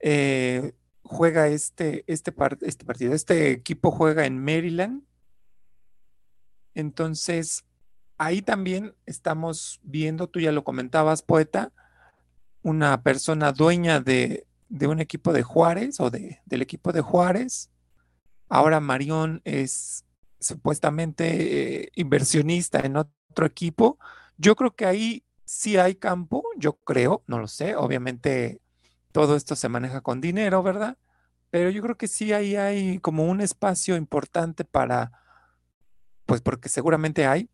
Eh, 0.00 0.74
juega 1.02 1.48
este, 1.48 2.04
este, 2.06 2.32
este 2.62 2.84
partido. 2.84 3.14
Este 3.14 3.50
equipo 3.50 3.90
juega 3.90 4.26
en 4.26 4.42
Maryland. 4.42 5.02
Entonces, 6.74 7.64
ahí 8.20 8.42
también 8.42 8.94
estamos 9.06 9.80
viendo, 9.82 10.28
tú 10.28 10.40
ya 10.40 10.52
lo 10.52 10.62
comentabas, 10.62 11.22
poeta, 11.22 11.72
una 12.62 13.02
persona 13.02 13.52
dueña 13.52 14.00
de, 14.00 14.46
un 14.68 15.00
equipo 15.00 15.32
de 15.32 15.42
Juárez 15.42 16.00
o 16.00 16.10
de, 16.10 16.40
del 16.44 16.62
equipo 16.62 16.92
de 16.92 17.00
Juárez. 17.00 17.70
Ahora 18.48 18.78
Marión 18.80 19.40
es 19.44 20.04
supuestamente 20.40 21.84
eh, 21.84 21.92
inversionista 21.94 22.80
en 22.80 22.96
otro 22.96 23.46
equipo. 23.46 23.98
Yo 24.36 24.56
creo 24.56 24.74
que 24.74 24.86
ahí 24.86 25.24
sí 25.44 25.76
hay 25.76 25.94
campo, 25.94 26.44
yo 26.56 26.74
creo, 26.84 27.22
no 27.26 27.38
lo 27.38 27.48
sé, 27.48 27.76
obviamente 27.76 28.60
todo 29.12 29.36
esto 29.36 29.56
se 29.56 29.68
maneja 29.68 30.00
con 30.00 30.20
dinero, 30.20 30.62
¿verdad? 30.62 30.96
Pero 31.50 31.70
yo 31.70 31.82
creo 31.82 31.96
que 31.96 32.08
sí 32.08 32.32
ahí 32.32 32.56
hay 32.56 32.98
como 33.00 33.24
un 33.24 33.40
espacio 33.40 33.96
importante 33.96 34.64
para, 34.64 35.12
pues 36.26 36.40
porque 36.40 36.68
seguramente 36.68 37.26
hay 37.26 37.50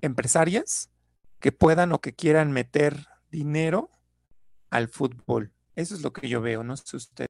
empresarias 0.00 0.90
que 1.38 1.52
puedan 1.52 1.92
o 1.92 2.00
que 2.00 2.14
quieran 2.14 2.52
meter 2.52 3.06
dinero 3.30 3.90
al 4.70 4.88
fútbol. 4.88 5.52
Eso 5.76 5.94
es 5.94 6.02
lo 6.02 6.12
que 6.12 6.28
yo 6.28 6.40
veo, 6.40 6.64
no 6.64 6.76
sé 6.76 6.96
usted. 6.96 7.26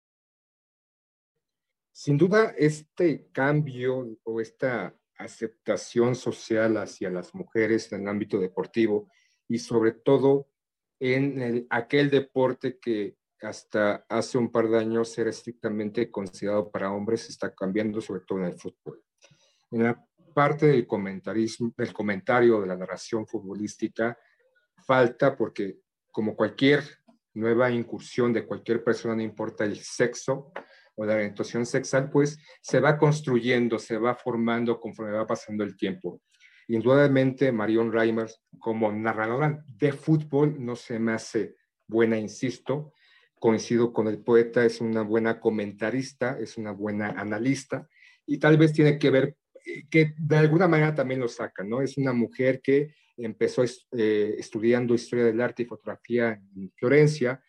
Sin 2.04 2.18
duda, 2.18 2.52
este 2.58 3.28
cambio 3.30 4.18
o 4.24 4.40
esta 4.40 4.92
aceptación 5.16 6.16
social 6.16 6.76
hacia 6.78 7.10
las 7.10 7.32
mujeres 7.32 7.92
en 7.92 8.02
el 8.02 8.08
ámbito 8.08 8.40
deportivo 8.40 9.08
y 9.46 9.60
sobre 9.60 9.92
todo 9.92 10.48
en 10.98 11.64
aquel 11.70 12.10
deporte 12.10 12.80
que 12.80 13.18
hasta 13.40 14.04
hace 14.08 14.36
un 14.36 14.50
par 14.50 14.68
de 14.68 14.80
años 14.80 15.16
era 15.16 15.30
estrictamente 15.30 16.10
considerado 16.10 16.72
para 16.72 16.90
hombres, 16.90 17.28
está 17.28 17.54
cambiando 17.54 18.00
sobre 18.00 18.22
todo 18.22 18.40
en 18.40 18.46
el 18.46 18.58
fútbol. 18.58 19.00
En 19.70 19.84
la 19.84 20.04
parte 20.34 20.66
del 20.66 20.88
comentarismo, 20.88 21.72
del 21.76 21.92
comentario 21.92 22.62
de 22.62 22.66
la 22.66 22.76
narración 22.76 23.28
futbolística, 23.28 24.18
falta 24.84 25.36
porque 25.36 25.78
como 26.10 26.34
cualquier 26.34 26.82
nueva 27.34 27.70
incursión 27.70 28.32
de 28.32 28.44
cualquier 28.44 28.82
persona, 28.82 29.14
no 29.14 29.22
importa 29.22 29.64
el 29.64 29.78
sexo 29.78 30.52
o 30.94 31.04
la 31.04 31.14
orientación 31.14 31.66
sexual, 31.66 32.10
pues 32.10 32.38
se 32.60 32.80
va 32.80 32.98
construyendo, 32.98 33.78
se 33.78 33.96
va 33.96 34.14
formando 34.14 34.78
conforme 34.78 35.12
va 35.12 35.26
pasando 35.26 35.64
el 35.64 35.76
tiempo. 35.76 36.20
Indudablemente, 36.68 37.52
Marion 37.52 37.92
Reimers, 37.92 38.40
como 38.58 38.92
narradora 38.92 39.64
de 39.66 39.92
fútbol, 39.92 40.56
no 40.58 40.76
se 40.76 40.98
me 40.98 41.12
hace 41.12 41.56
buena, 41.86 42.18
insisto. 42.18 42.92
Coincido 43.34 43.92
con 43.92 44.06
el 44.06 44.22
poeta, 44.22 44.64
es 44.64 44.80
una 44.80 45.02
buena 45.02 45.40
comentarista, 45.40 46.38
es 46.38 46.56
una 46.56 46.70
buena 46.70 47.08
analista 47.10 47.88
y 48.26 48.38
tal 48.38 48.56
vez 48.56 48.72
tiene 48.72 48.98
que 48.98 49.10
ver 49.10 49.36
eh, 49.66 49.82
que 49.90 50.14
de 50.16 50.36
alguna 50.36 50.68
manera 50.68 50.94
también 50.94 51.20
lo 51.20 51.28
saca, 51.28 51.64
¿no? 51.64 51.82
Es 51.82 51.98
una 51.98 52.12
mujer 52.12 52.60
que 52.62 52.94
empezó 53.16 53.64
eh, 53.64 54.34
estudiando 54.38 54.94
historia 54.94 55.24
del 55.24 55.40
arte 55.40 55.62
y 55.64 55.66
fotografía 55.66 56.40
en 56.56 56.72
Florencia, 56.76 57.42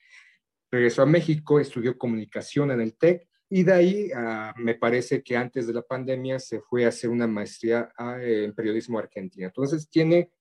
regresó 0.71 1.03
a 1.03 1.05
México, 1.05 1.59
estudió 1.59 1.97
comunicación 1.97 2.71
en 2.71 2.81
el 2.81 2.97
TEC 2.97 3.27
y 3.55 3.61
de 3.61 3.71
ahí 3.71 4.11
ah, 4.15 4.51
me 4.57 4.73
parece 4.73 5.21
que 5.21 5.37
antes 5.37 5.67
de 5.67 5.73
la 5.73 5.83
pandemia 5.83 6.39
se 6.39 6.59
fue 6.59 6.85
a 6.85 6.87
hacer 6.87 7.11
una 7.11 7.27
maestría 7.27 7.93
ah, 7.95 8.17
en 8.19 8.51
periodismo 8.55 8.97
argentino. 8.97 9.45
Entonces 9.45 9.87
tiene 9.87 10.31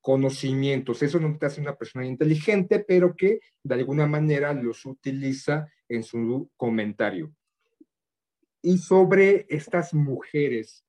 conocimientos, 0.00 1.02
eso 1.02 1.20
no 1.20 1.36
te 1.36 1.44
hace 1.44 1.60
una 1.60 1.76
persona 1.76 2.06
inteligente, 2.06 2.78
pero 2.78 3.14
que 3.14 3.40
de 3.62 3.74
alguna 3.74 4.06
manera 4.06 4.54
los 4.54 4.86
utiliza 4.86 5.70
en 5.86 6.02
su 6.02 6.50
comentario. 6.56 7.30
Y 8.62 8.78
sobre 8.78 9.44
estas 9.50 9.92
mujeres 9.92 10.82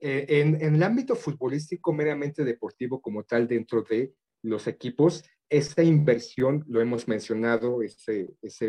eh, 0.00 0.24
en, 0.40 0.74
el 0.74 0.82
ámbito 0.82 1.16
futbolístico 1.16 1.92
meramente 1.92 2.44
deportivo 2.44 3.02
como 3.02 3.24
tal 3.24 3.46
dentro 3.46 3.82
de 3.82 4.14
los 4.40 4.66
equipos, 4.68 5.22
esta 5.50 5.82
inversión, 5.82 6.64
lo 6.66 6.80
hemos 6.80 7.06
mencionado, 7.08 7.82
esa 7.82 8.66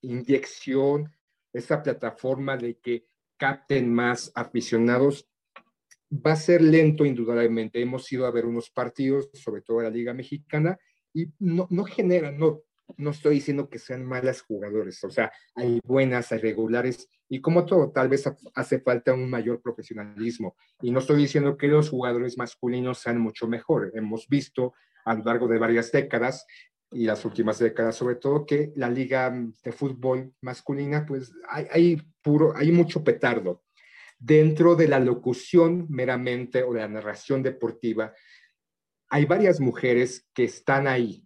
inyección, 0.00 1.12
esa 1.52 1.82
plataforma 1.82 2.56
de 2.56 2.78
que 2.78 3.06
capten 3.36 3.92
más 3.92 4.32
aficionados, 4.34 5.28
va 6.10 6.32
a 6.32 6.36
ser 6.36 6.62
lento 6.62 7.04
indudablemente. 7.04 7.80
Hemos 7.80 8.10
ido 8.12 8.26
a 8.26 8.30
ver 8.30 8.46
unos 8.46 8.70
partidos, 8.70 9.30
sobre 9.34 9.62
todo 9.62 9.82
la 9.82 9.90
Liga 9.90 10.14
Mexicana, 10.14 10.78
y 11.12 11.26
no, 11.38 11.66
no 11.70 11.84
generan, 11.84 12.38
no, 12.38 12.62
no 12.96 13.10
estoy 13.10 13.36
diciendo 13.36 13.68
que 13.68 13.78
sean 13.78 14.04
malas 14.04 14.42
jugadores, 14.42 15.02
o 15.04 15.10
sea, 15.10 15.30
hay 15.54 15.80
buenas, 15.84 16.32
hay 16.32 16.38
regulares, 16.38 17.08
y 17.28 17.40
como 17.40 17.66
todo, 17.66 17.90
tal 17.90 18.08
vez 18.08 18.24
hace 18.54 18.80
falta 18.80 19.12
un 19.12 19.28
mayor 19.28 19.60
profesionalismo. 19.60 20.56
Y 20.80 20.90
no 20.90 21.00
estoy 21.00 21.18
diciendo 21.18 21.58
que 21.58 21.68
los 21.68 21.90
jugadores 21.90 22.38
masculinos 22.38 22.98
sean 22.98 23.20
mucho 23.20 23.46
mejor. 23.46 23.92
Hemos 23.94 24.28
visto 24.28 24.72
a 25.04 25.14
lo 25.14 25.24
largo 25.24 25.46
de 25.46 25.58
varias 25.58 25.92
décadas, 25.92 26.46
y 26.90 27.04
las 27.04 27.24
últimas 27.24 27.58
décadas 27.58 27.96
sobre 27.96 28.16
todo, 28.16 28.46
que 28.46 28.72
la 28.76 28.88
liga 28.88 29.30
de 29.62 29.72
fútbol 29.72 30.32
masculina, 30.40 31.04
pues 31.06 31.32
hay, 31.48 31.66
hay 31.70 32.02
puro, 32.22 32.56
hay 32.56 32.72
mucho 32.72 33.04
petardo. 33.04 33.62
Dentro 34.18 34.74
de 34.74 34.88
la 34.88 34.98
locución 34.98 35.86
meramente 35.88 36.62
o 36.62 36.72
de 36.72 36.80
la 36.80 36.88
narración 36.88 37.42
deportiva, 37.42 38.12
hay 39.10 39.24
varias 39.24 39.60
mujeres 39.60 40.28
que 40.34 40.44
están 40.44 40.86
ahí, 40.86 41.24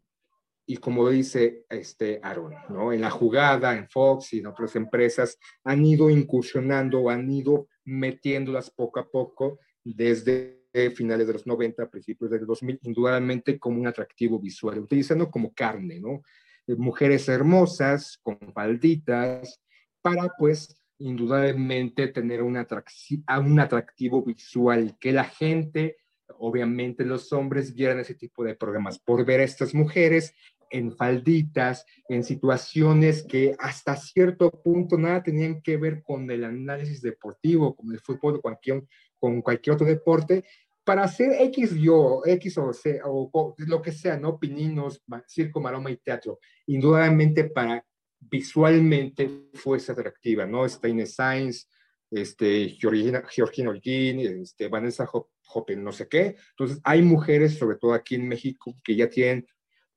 y 0.67 0.77
como 0.77 1.09
dice 1.09 1.65
este 1.69 2.21
Aaron, 2.23 2.55
¿no? 2.69 2.93
En 2.93 3.01
la 3.01 3.11
jugada, 3.11 3.77
en 3.77 3.89
Fox 3.89 4.33
y 4.35 4.39
en 4.39 4.47
otras 4.47 4.77
empresas, 4.77 5.39
han 5.65 5.85
ido 5.85 6.09
incursionando, 6.09 7.11
han 7.11 7.31
ido 7.31 7.69
metiéndolas 7.85 8.71
poco 8.71 9.01
a 9.01 9.11
poco 9.11 9.59
desde 9.85 10.62
finales 10.95 11.27
de 11.27 11.33
los 11.35 11.47
90, 11.47 11.91
principios 11.91 12.31
del 12.31 12.47
2000, 12.47 12.81
indudablemente 12.83 13.59
como 13.59 13.81
un 13.81 13.87
atractivo 13.87 14.39
visual, 14.39 14.79
utilizando 14.81 15.31
como 15.31 15.53
carne, 15.53 16.01
¿no? 16.01 16.23
Eh, 16.67 16.75
mujeres 16.77 17.29
hermosas, 17.29 18.19
con 18.23 18.39
falditas, 18.53 19.61
para 20.01 20.33
pues 20.39 20.77
indudablemente 20.99 22.09
tener 22.09 22.43
un, 22.43 22.57
un 22.57 23.61
atractivo 23.61 24.23
visual, 24.23 24.97
que 25.01 25.13
la 25.13 25.25
gente 25.25 25.97
obviamente 26.39 27.05
los 27.05 27.33
hombres 27.33 27.75
vieran 27.75 28.01
ese 28.01 28.15
tipo 28.15 28.45
de 28.45 28.55
programas 28.55 28.99
por 28.99 29.25
ver 29.25 29.41
a 29.41 29.45
estas 29.45 29.75
mujeres 29.75 30.35
en 30.71 30.97
falditas, 30.97 31.85
en 32.09 32.25
situaciones 32.25 33.23
que 33.23 33.55
hasta 33.59 33.95
cierto 33.95 34.51
punto 34.51 34.97
nada 34.97 35.23
tenían 35.23 35.61
que 35.61 35.77
ver 35.77 36.03
con 36.03 36.31
el 36.31 36.45
análisis 36.45 37.03
deportivo, 37.03 37.77
con 37.77 37.93
el 37.93 38.01
fútbol 38.01 38.41
cualquier, 38.41 38.85
con 39.19 39.43
cualquier 39.43 39.75
otro 39.75 39.87
deporte, 39.87 40.45
para 40.85 41.05
hacer 41.05 41.33
X 41.41 41.75
yo, 41.75 42.23
X 42.25 42.59
o, 42.59 42.73
C, 42.73 43.01
o, 43.05 43.55
lo 43.59 43.83
que 43.83 43.93
sea, 43.93 44.17
¿no? 44.17 44.39
Pininos, 44.39 45.03
circo, 45.27 45.61
maroma 45.61 45.91
y 45.91 45.97
teatro. 45.97 46.39
Indudablemente 46.67 47.45
para 47.45 47.85
visualmente 48.19 49.49
fuese 49.55 49.93
atractiva, 49.93 50.47
¿no? 50.47 50.69
Steiner 50.69 51.07
Sainz, 51.07 51.69
este, 52.11 52.69
Georgina, 52.71 53.23
Georgina 53.29 53.71
Holguín, 53.71 54.21
este, 54.21 54.69
Vanessa 54.69 55.09
Hoppen, 55.49 55.83
no 55.83 55.93
sé 55.93 56.09
qué. 56.09 56.37
Entonces, 56.51 56.81
hay 56.85 57.03
mujeres, 57.03 57.59
sobre 57.59 57.79
todo 57.79 57.95
aquí 57.95 58.15
en 58.15 58.29
México, 58.29 58.75
que 58.85 58.95
ya 58.95 59.09
tienen 59.09 59.47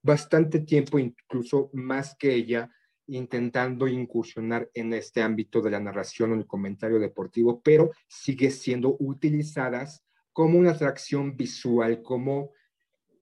bastante 0.02 0.60
tiempo, 0.60 1.00
incluso 1.00 1.69
más 1.74 2.15
que 2.17 2.34
ella, 2.34 2.69
intentando 3.08 3.88
incursionar 3.88 4.69
en 4.74 4.93
este 4.93 5.21
ámbito 5.21 5.62
de 5.62 5.71
la 5.71 5.80
narración 5.80 6.32
o 6.32 6.36
el 6.36 6.48
comentario 6.48 7.00
deportivo, 7.00 7.62
pero 7.62 7.91
sigue 8.08 8.50
siendo 8.50 8.95
utilizadas 9.00 10.04
como 10.36 10.60
una 10.60 10.71
atracción 10.71 11.38
visual, 11.38 12.02
como, 12.02 12.52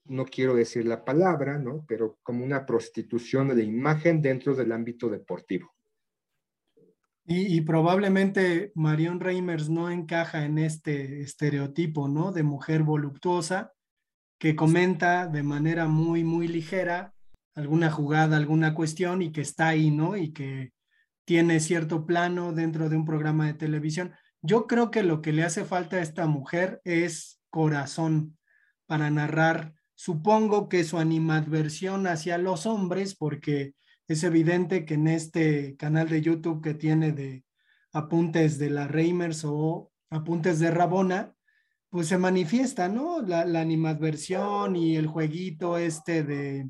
no 0.05 0.25
quiero 0.25 0.55
decir 0.55 0.87
la 0.87 1.05
palabra, 1.05 1.59
¿no? 1.59 1.85
Pero 1.87 2.17
como 2.23 2.43
una 2.43 2.65
prostitución 2.65 3.49
de 3.49 3.57
la 3.57 3.61
imagen 3.61 4.19
dentro 4.19 4.55
del 4.55 4.71
ámbito 4.71 5.09
deportivo. 5.09 5.71
Y, 7.23 7.61
probablemente 7.61 8.71
Marion 8.73 9.19
Reimers 9.19 9.69
no 9.69 9.91
encaja 9.91 10.43
en 10.43 10.57
este 10.57 11.21
estereotipo, 11.21 12.07
¿no? 12.07 12.31
De 12.31 12.41
mujer 12.41 12.81
voluptuosa 12.81 13.73
que 14.39 14.55
comenta 14.55 15.27
de 15.27 15.43
manera 15.43 15.87
muy, 15.87 16.23
muy 16.23 16.47
ligera 16.47 17.13
alguna 17.53 17.91
jugada, 17.91 18.37
alguna 18.37 18.73
cuestión 18.73 19.21
y 19.21 19.31
que 19.31 19.41
está 19.41 19.67
ahí, 19.67 19.91
¿no? 19.91 20.17
Y 20.17 20.33
que 20.33 20.73
tiene 21.25 21.59
cierto 21.59 22.07
plano 22.07 22.53
dentro 22.53 22.89
de 22.89 22.97
un 22.97 23.05
programa 23.05 23.45
de 23.45 23.53
televisión. 23.53 24.13
Yo 24.45 24.67
creo 24.67 24.91
que 24.91 25.03
lo 25.03 25.21
que 25.21 25.31
le 25.31 25.43
hace 25.43 25.63
falta 25.63 25.95
a 25.95 26.01
esta 26.01 26.27
mujer 26.27 26.81
es 26.83 27.41
corazón 27.49 28.37
para 28.85 29.09
narrar. 29.09 29.73
Supongo 29.95 30.67
que 30.67 30.83
su 30.83 30.97
animadversión 30.97 32.07
hacia 32.07 32.37
los 32.37 32.65
hombres, 32.65 33.15
porque 33.15 33.73
es 34.09 34.21
evidente 34.25 34.83
que 34.83 34.95
en 34.95 35.07
este 35.07 35.77
canal 35.77 36.09
de 36.09 36.21
YouTube 36.21 36.61
que 36.61 36.73
tiene 36.73 37.13
de 37.13 37.45
apuntes 37.93 38.59
de 38.59 38.69
la 38.69 38.85
Reimers 38.85 39.45
o 39.45 39.93
apuntes 40.09 40.59
de 40.59 40.71
Rabona, 40.71 41.33
pues 41.89 42.07
se 42.07 42.17
manifiesta, 42.17 42.89
¿no? 42.89 43.21
La, 43.21 43.43
animadversión 43.61 44.75
y 44.75 44.97
el 44.97 45.07
jueguito 45.07 45.77
este 45.77 46.23
de 46.23 46.69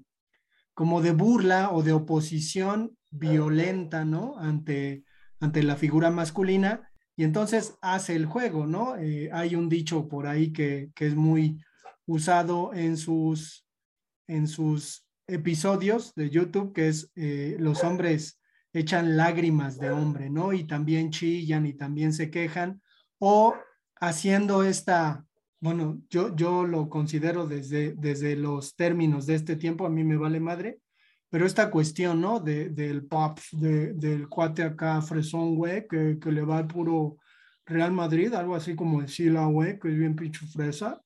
como 0.75 1.01
de 1.01 1.11
burla 1.11 1.71
o 1.71 1.81
de 1.81 1.93
oposición 1.93 2.95
violenta, 3.09 4.05
¿no? 4.05 4.37
Ante, 4.37 5.05
ante 5.39 5.63
la 5.63 5.75
figura 5.75 6.11
masculina 6.11 6.92
y 7.15 7.23
entonces 7.23 7.77
hace 7.81 8.15
el 8.15 8.25
juego, 8.25 8.65
¿no? 8.65 8.97
Eh, 8.97 9.29
hay 9.31 9.55
un 9.55 9.69
dicho 9.69 10.07
por 10.07 10.25
ahí 10.27 10.51
que, 10.51 10.89
que, 10.95 11.07
es 11.07 11.15
muy 11.15 11.63
usado 12.05 12.73
en 12.73 12.97
sus, 12.97 13.65
en 14.27 14.47
sus 14.47 15.05
episodios 15.27 16.13
de 16.15 16.29
YouTube, 16.29 16.73
que 16.73 16.87
es 16.87 17.11
eh, 17.15 17.55
los 17.59 17.83
hombres 17.83 18.39
echan 18.73 19.15
lágrimas 19.15 19.77
de 19.77 19.91
hombre, 19.91 20.29
¿no? 20.29 20.53
Y 20.53 20.63
también 20.65 21.11
chillan 21.11 21.65
y 21.65 21.73
también 21.73 22.13
se 22.13 22.31
quejan, 22.31 22.81
o 23.19 23.55
haciendo 24.01 24.63
esta, 24.63 25.25
bueno, 25.59 26.01
yo, 26.09 26.35
yo 26.35 26.65
lo 26.65 26.89
considero 26.89 27.45
desde, 27.45 27.93
desde 27.93 28.35
los 28.35 28.75
términos 28.75 29.27
de 29.27 29.35
este 29.35 29.55
tiempo, 29.55 29.85
a 29.85 29.89
mí 29.89 30.03
me 30.03 30.17
vale 30.17 30.39
madre, 30.39 30.79
pero 31.33 31.47
esta 31.47 31.71
cuestión, 31.71 32.21
¿no? 32.21 32.39
De, 32.39 32.69
del 32.69 33.07
pop, 33.07 33.39
de, 33.53 33.93
del 33.93 34.29
cuate 34.29 34.61
acá 34.61 35.01
fresón, 35.01 35.55
güey, 35.55 35.87
que, 35.87 36.19
que, 36.21 36.31
le 36.31 36.43
va 36.43 36.59
al 36.59 36.67
puro 36.67 37.17
Real 37.65 37.91
Madrid, 37.91 38.31
algo 38.35 38.53
así 38.53 38.75
como 38.75 39.01
el 39.01 39.09
Sila, 39.09 39.47
güey, 39.47 39.79
que 39.79 39.87
es 39.87 39.97
bien 39.97 40.15
pincho 40.15 40.45
fresa, 40.45 41.01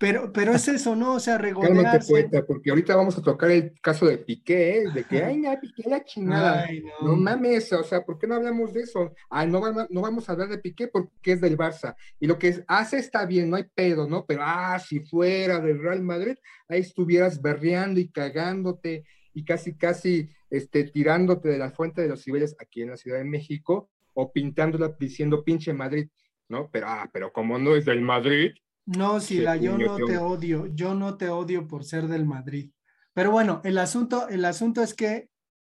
pero, 0.00 0.30
pero 0.30 0.52
es 0.52 0.66
eso, 0.68 0.94
¿no? 0.94 1.14
O 1.14 1.20
sea, 1.20 1.38
regodearse. 1.38 2.10
poeta, 2.10 2.44
porque 2.46 2.68
ahorita 2.68 2.96
vamos 2.96 3.16
a 3.16 3.22
tocar 3.22 3.50
el 3.50 3.72
caso 3.80 4.04
de 4.04 4.18
Piqué, 4.18 4.78
¿eh? 4.78 4.84
de 4.94 5.04
que, 5.04 5.24
ay, 5.24 5.38
no, 5.38 5.58
Piqué 5.58 5.88
la 5.88 6.04
chingada. 6.04 6.66
no. 7.02 7.16
mames, 7.16 7.72
o 7.72 7.82
sea, 7.82 8.02
¿por 8.02 8.18
qué 8.18 8.26
no 8.26 8.34
hablamos 8.34 8.74
de 8.74 8.82
eso? 8.82 9.14
Ah, 9.30 9.46
no, 9.46 9.60
no 9.88 10.00
vamos 10.02 10.28
a 10.28 10.32
hablar 10.32 10.48
de 10.48 10.58
Piqué 10.58 10.88
porque 10.88 11.32
es 11.32 11.40
del 11.40 11.56
Barça. 11.56 11.96
Y 12.18 12.26
lo 12.26 12.38
que 12.38 12.62
hace 12.66 12.98
está 12.98 13.24
bien, 13.24 13.48
no 13.48 13.56
hay 13.56 13.64
pedo, 13.74 14.06
¿no? 14.06 14.26
Pero, 14.26 14.40
ah, 14.44 14.78
si 14.78 15.00
fuera 15.00 15.60
del 15.60 15.80
Real 15.80 16.02
Madrid, 16.02 16.36
ahí 16.68 16.80
estuvieras 16.80 17.40
berreando 17.40 18.00
y 18.00 18.10
cagándote 18.10 19.04
y 19.32 19.44
casi, 19.44 19.74
casi 19.76 20.28
este, 20.50 20.84
tirándote 20.84 21.48
de 21.48 21.58
la 21.58 21.70
fuente 21.70 22.02
de 22.02 22.08
los 22.08 22.22
cibeles 22.22 22.56
aquí 22.60 22.82
en 22.82 22.90
la 22.90 22.96
Ciudad 22.96 23.18
de 23.18 23.24
México 23.24 23.90
o 24.14 24.32
pintándola 24.32 24.94
diciendo 24.98 25.44
pinche 25.44 25.72
Madrid, 25.72 26.08
¿no? 26.48 26.68
Pero, 26.70 26.88
ah, 26.88 27.08
pero 27.12 27.32
como 27.32 27.58
no 27.58 27.76
es 27.76 27.84
del 27.84 28.00
Madrid, 28.00 28.52
no, 28.86 29.20
Sila, 29.20 29.56
yo 29.56 29.78
no 29.78 29.96
te 29.96 30.18
odio, 30.18 30.66
yo 30.74 30.94
no 30.94 31.16
te 31.16 31.28
odio 31.28 31.68
por 31.68 31.84
ser 31.84 32.08
del 32.08 32.26
Madrid. 32.26 32.72
Pero 33.12 33.30
bueno, 33.30 33.60
el 33.64 33.78
asunto, 33.78 34.28
el 34.28 34.44
asunto 34.44 34.82
es 34.82 34.94
que, 34.94 35.30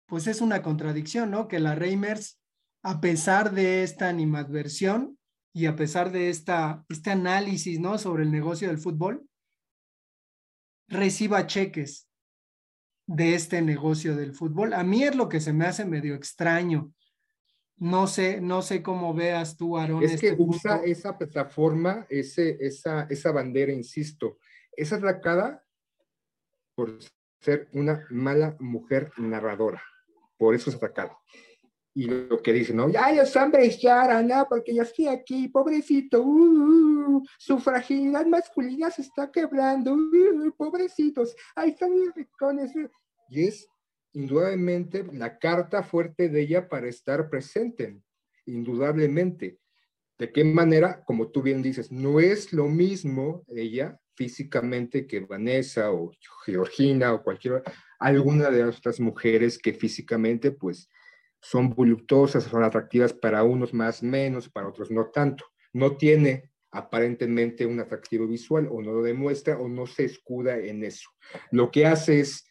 pues 0.06 0.26
es 0.26 0.42
una 0.42 0.62
contradicción, 0.62 1.30
¿no? 1.30 1.48
Que 1.48 1.58
la 1.58 1.74
Reimers, 1.74 2.38
a 2.82 3.00
pesar 3.00 3.52
de 3.52 3.82
esta 3.82 4.08
animadversión 4.08 5.18
y 5.54 5.64
a 5.64 5.76
pesar 5.76 6.12
de 6.12 6.28
esta, 6.28 6.84
este 6.90 7.10
análisis, 7.10 7.80
¿no? 7.80 7.96
Sobre 7.96 8.24
el 8.24 8.30
negocio 8.30 8.68
del 8.68 8.78
fútbol, 8.78 9.26
reciba 10.88 11.46
cheques 11.46 12.05
de 13.06 13.34
este 13.34 13.62
negocio 13.62 14.16
del 14.16 14.34
fútbol. 14.34 14.72
A 14.72 14.82
mí 14.82 15.04
es 15.04 15.14
lo 15.14 15.28
que 15.28 15.40
se 15.40 15.52
me 15.52 15.66
hace 15.66 15.84
medio 15.84 16.14
extraño, 16.14 16.92
no 17.78 18.06
sé, 18.06 18.40
no 18.40 18.62
sé 18.62 18.82
cómo 18.82 19.12
veas 19.12 19.56
tú, 19.56 19.76
Aaron. 19.76 20.02
Es 20.02 20.20
que 20.20 20.28
este 20.28 20.42
usa 20.42 20.80
esa 20.84 21.18
plataforma, 21.18 22.06
ese, 22.08 22.56
esa, 22.60 23.06
esa 23.10 23.32
bandera, 23.32 23.72
insisto, 23.72 24.38
es 24.72 24.92
atacada 24.92 25.62
por 26.74 26.98
ser 27.40 27.68
una 27.72 28.06
mala 28.10 28.56
mujer 28.60 29.12
narradora. 29.18 29.82
Por 30.38 30.54
eso 30.54 30.70
es 30.70 30.76
atacada. 30.76 31.18
Y 31.96 32.04
lo 32.08 32.42
que 32.42 32.52
dice, 32.52 32.74
¿no? 32.74 32.90
Ya 32.90 33.10
los 33.10 33.34
hombres 33.36 33.80
lloran, 33.80 34.28
¿no? 34.28 34.46
Porque 34.50 34.74
yo 34.74 34.82
estoy 34.82 35.06
aquí, 35.06 35.48
pobrecito, 35.48 36.22
uh, 36.22 37.24
su 37.38 37.58
fragilidad 37.58 38.26
masculina 38.26 38.90
se 38.90 39.00
está 39.00 39.32
quebrando, 39.32 39.94
uh, 39.94 40.52
pobrecitos, 40.58 41.34
ahí 41.54 41.70
están 41.70 41.94
mis 41.94 42.14
ricones. 42.14 42.70
Y 43.30 43.46
es 43.46 43.66
indudablemente 44.12 45.06
la 45.10 45.38
carta 45.38 45.82
fuerte 45.82 46.28
de 46.28 46.42
ella 46.42 46.68
para 46.68 46.86
estar 46.86 47.30
presente, 47.30 47.98
indudablemente. 48.44 49.58
¿De 50.18 50.30
qué 50.30 50.44
manera? 50.44 51.02
Como 51.02 51.30
tú 51.30 51.40
bien 51.40 51.62
dices, 51.62 51.90
no 51.90 52.20
es 52.20 52.52
lo 52.52 52.68
mismo 52.68 53.42
ella 53.48 53.98
físicamente 54.14 55.06
que 55.06 55.20
Vanessa 55.20 55.90
o 55.92 56.10
Georgina 56.44 57.14
o 57.14 57.22
cualquier 57.22 57.62
alguna 57.98 58.50
de 58.50 58.66
las 58.66 58.76
otras 58.76 59.00
mujeres 59.00 59.58
que 59.58 59.72
físicamente 59.72 60.50
pues 60.50 60.90
son 61.48 61.70
voluptuosas, 61.70 62.42
son 62.44 62.64
atractivas 62.64 63.12
para 63.12 63.44
unos 63.44 63.72
más 63.72 64.02
menos, 64.02 64.48
para 64.48 64.68
otros 64.68 64.90
no 64.90 65.10
tanto. 65.10 65.44
No 65.72 65.96
tiene 65.96 66.50
aparentemente 66.72 67.64
un 67.64 67.78
atractivo 67.78 68.26
visual 68.26 68.68
o 68.68 68.82
no 68.82 68.92
lo 68.92 69.02
demuestra 69.02 69.56
o 69.56 69.68
no 69.68 69.86
se 69.86 70.06
escuda 70.06 70.58
en 70.58 70.82
eso. 70.82 71.08
Lo 71.52 71.70
que 71.70 71.86
hace 71.86 72.18
es 72.18 72.44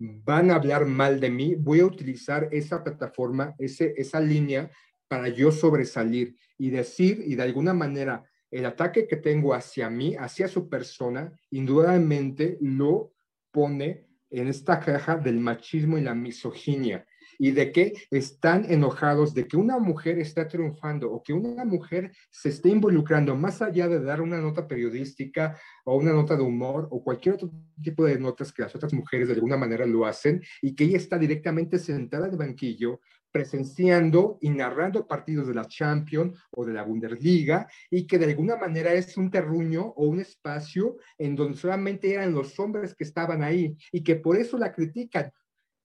van 0.00 0.50
a 0.50 0.56
hablar 0.56 0.84
mal 0.84 1.20
de 1.20 1.30
mí, 1.30 1.54
voy 1.54 1.78
a 1.80 1.86
utilizar 1.86 2.48
esa 2.50 2.82
plataforma, 2.82 3.54
ese, 3.58 3.94
esa 3.96 4.18
línea 4.18 4.68
para 5.06 5.28
yo 5.28 5.52
sobresalir 5.52 6.34
y 6.58 6.70
decir 6.70 7.22
y 7.24 7.36
de 7.36 7.44
alguna 7.44 7.72
manera 7.72 8.24
el 8.50 8.66
ataque 8.66 9.06
que 9.06 9.16
tengo 9.16 9.54
hacia 9.54 9.88
mí, 9.90 10.16
hacia 10.16 10.48
su 10.48 10.68
persona, 10.68 11.32
indudablemente 11.50 12.58
lo 12.60 13.12
pone 13.52 14.08
en 14.28 14.48
esta 14.48 14.80
caja 14.80 15.16
del 15.16 15.38
machismo 15.38 15.98
y 15.98 16.00
la 16.00 16.16
misoginia 16.16 17.06
y 17.40 17.52
de 17.52 17.72
que 17.72 17.94
están 18.10 18.70
enojados 18.70 19.32
de 19.32 19.48
que 19.48 19.56
una 19.56 19.78
mujer 19.78 20.18
está 20.18 20.46
triunfando 20.46 21.10
o 21.10 21.22
que 21.22 21.32
una 21.32 21.64
mujer 21.64 22.12
se 22.30 22.50
esté 22.50 22.68
involucrando 22.68 23.34
más 23.34 23.62
allá 23.62 23.88
de 23.88 23.98
dar 23.98 24.20
una 24.20 24.38
nota 24.42 24.68
periodística 24.68 25.58
o 25.86 25.96
una 25.96 26.12
nota 26.12 26.36
de 26.36 26.42
humor 26.42 26.86
o 26.90 27.02
cualquier 27.02 27.36
otro 27.36 27.50
tipo 27.82 28.04
de 28.04 28.18
notas 28.18 28.52
que 28.52 28.60
las 28.62 28.74
otras 28.74 28.92
mujeres 28.92 29.28
de 29.28 29.34
alguna 29.34 29.56
manera 29.56 29.86
lo 29.86 30.04
hacen 30.04 30.42
y 30.60 30.74
que 30.74 30.84
ella 30.84 30.98
está 30.98 31.16
directamente 31.18 31.78
sentada 31.78 32.26
en 32.26 32.32
el 32.32 32.38
banquillo 32.38 33.00
presenciando 33.32 34.38
y 34.40 34.50
narrando 34.50 35.06
partidos 35.06 35.46
de 35.46 35.54
la 35.54 35.64
Champions 35.64 36.38
o 36.50 36.64
de 36.64 36.72
la 36.72 36.82
Bundesliga 36.82 37.68
y 37.90 38.06
que 38.06 38.18
de 38.18 38.26
alguna 38.26 38.56
manera 38.56 38.92
es 38.92 39.16
un 39.16 39.30
terruño 39.30 39.94
o 39.96 40.08
un 40.08 40.20
espacio 40.20 40.96
en 41.16 41.36
donde 41.36 41.56
solamente 41.56 42.12
eran 42.12 42.34
los 42.34 42.58
hombres 42.58 42.94
que 42.94 43.04
estaban 43.04 43.42
ahí 43.42 43.76
y 43.92 44.02
que 44.02 44.16
por 44.16 44.36
eso 44.36 44.58
la 44.58 44.72
critican 44.72 45.32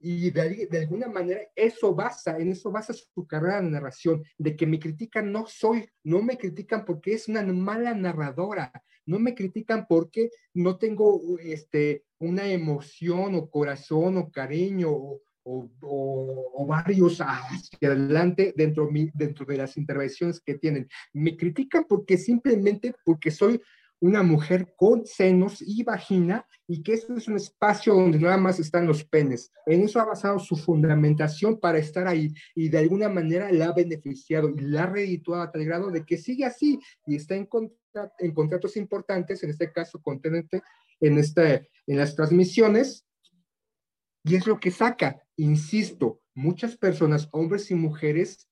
y 0.07 0.29
de, 0.29 0.67
de, 0.67 0.77
alguna 0.77 1.07
manera 1.07 1.41
eso 1.55 1.95
basa, 1.95 2.37
en 2.37 2.51
eso 2.51 2.71
basa 2.71 2.93
su 2.93 3.25
carrera 3.25 3.59
de 3.59 3.71
narración, 3.71 4.23
de 4.37 4.55
que 4.55 4.67
me 4.67 4.77
critican 4.77 5.31
no 5.31 5.47
soy, 5.47 5.89
no 6.03 6.21
me 6.21 6.37
critican 6.37 6.85
porque 6.85 7.13
es 7.13 7.27
una 7.27 7.41
mala 7.41 7.91
narradora, 7.95 8.71
no 9.07 9.17
me 9.17 9.33
critican 9.33 9.87
porque 9.87 10.29
no 10.53 10.77
tengo 10.77 11.39
este, 11.39 12.03
una 12.19 12.45
emoción 12.47 13.33
o 13.33 13.49
corazón 13.49 14.17
o 14.17 14.29
cariño 14.29 14.91
o, 14.91 15.21
o, 15.41 15.71
o, 15.81 16.65
varios 16.67 17.17
hacia 17.19 17.89
adelante 17.89 18.53
dentro, 18.55 18.87
dentro 19.15 19.43
de 19.43 19.57
las 19.57 19.75
intervenciones 19.75 20.39
que 20.39 20.53
tienen. 20.53 20.87
Me 21.13 21.35
critican 21.35 21.85
porque 21.89 22.19
simplemente 22.19 22.93
porque 23.03 23.31
soy 23.31 23.59
una 23.99 24.23
mujer 24.23 24.73
con 24.75 25.05
senos 25.05 25.61
y 25.61 25.83
vagina 25.83 26.45
y 26.67 26.83
que 26.83 26.93
esto 26.93 27.15
es 27.15 27.27
un 27.27 27.37
espacio 27.37 27.93
donde 27.93 28.19
nada 28.19 28.37
más 28.37 28.59
están 28.59 28.85
los 28.87 29.03
penes. 29.03 29.51
En 29.65 29.81
eso 29.81 29.99
ha 29.99 30.05
basado 30.05 30.39
su 30.39 30.55
fundamentación 30.55 31.59
para 31.59 31.77
estar 31.77 32.07
ahí 32.07 32.33
y 32.53 32.69
de 32.69 32.79
alguna 32.79 33.09
manera 33.09 33.51
la 33.51 33.67
ha 33.67 33.73
beneficiado 33.73 34.49
y 34.49 34.61
la 34.61 34.83
ha 34.83 34.87
redituado 34.87 35.43
a 35.43 35.51
tal 35.51 35.65
grado 35.65 35.91
de 35.91 36.05
que 36.05 36.17
sigue 36.17 36.45
así 36.45 36.79
y 37.05 37.15
está 37.15 37.35
en, 37.35 37.45
contratos 37.45 38.77
importantes, 38.77 39.43
en 39.43 39.49
este 39.49 39.71
caso 39.71 40.01
con 40.01 40.21
en, 41.01 41.17
este, 41.17 41.69
en 41.87 41.97
las 41.97 42.15
transmisiones 42.15 43.05
y 44.23 44.35
es 44.35 44.47
lo 44.47 44.59
que 44.59 44.71
saca, 44.71 45.21
insisto, 45.37 46.21
muchas 46.33 46.75
personas, 46.77 47.29
hombres 47.31 47.69
y 47.69 47.75
mujeres, 47.75 48.49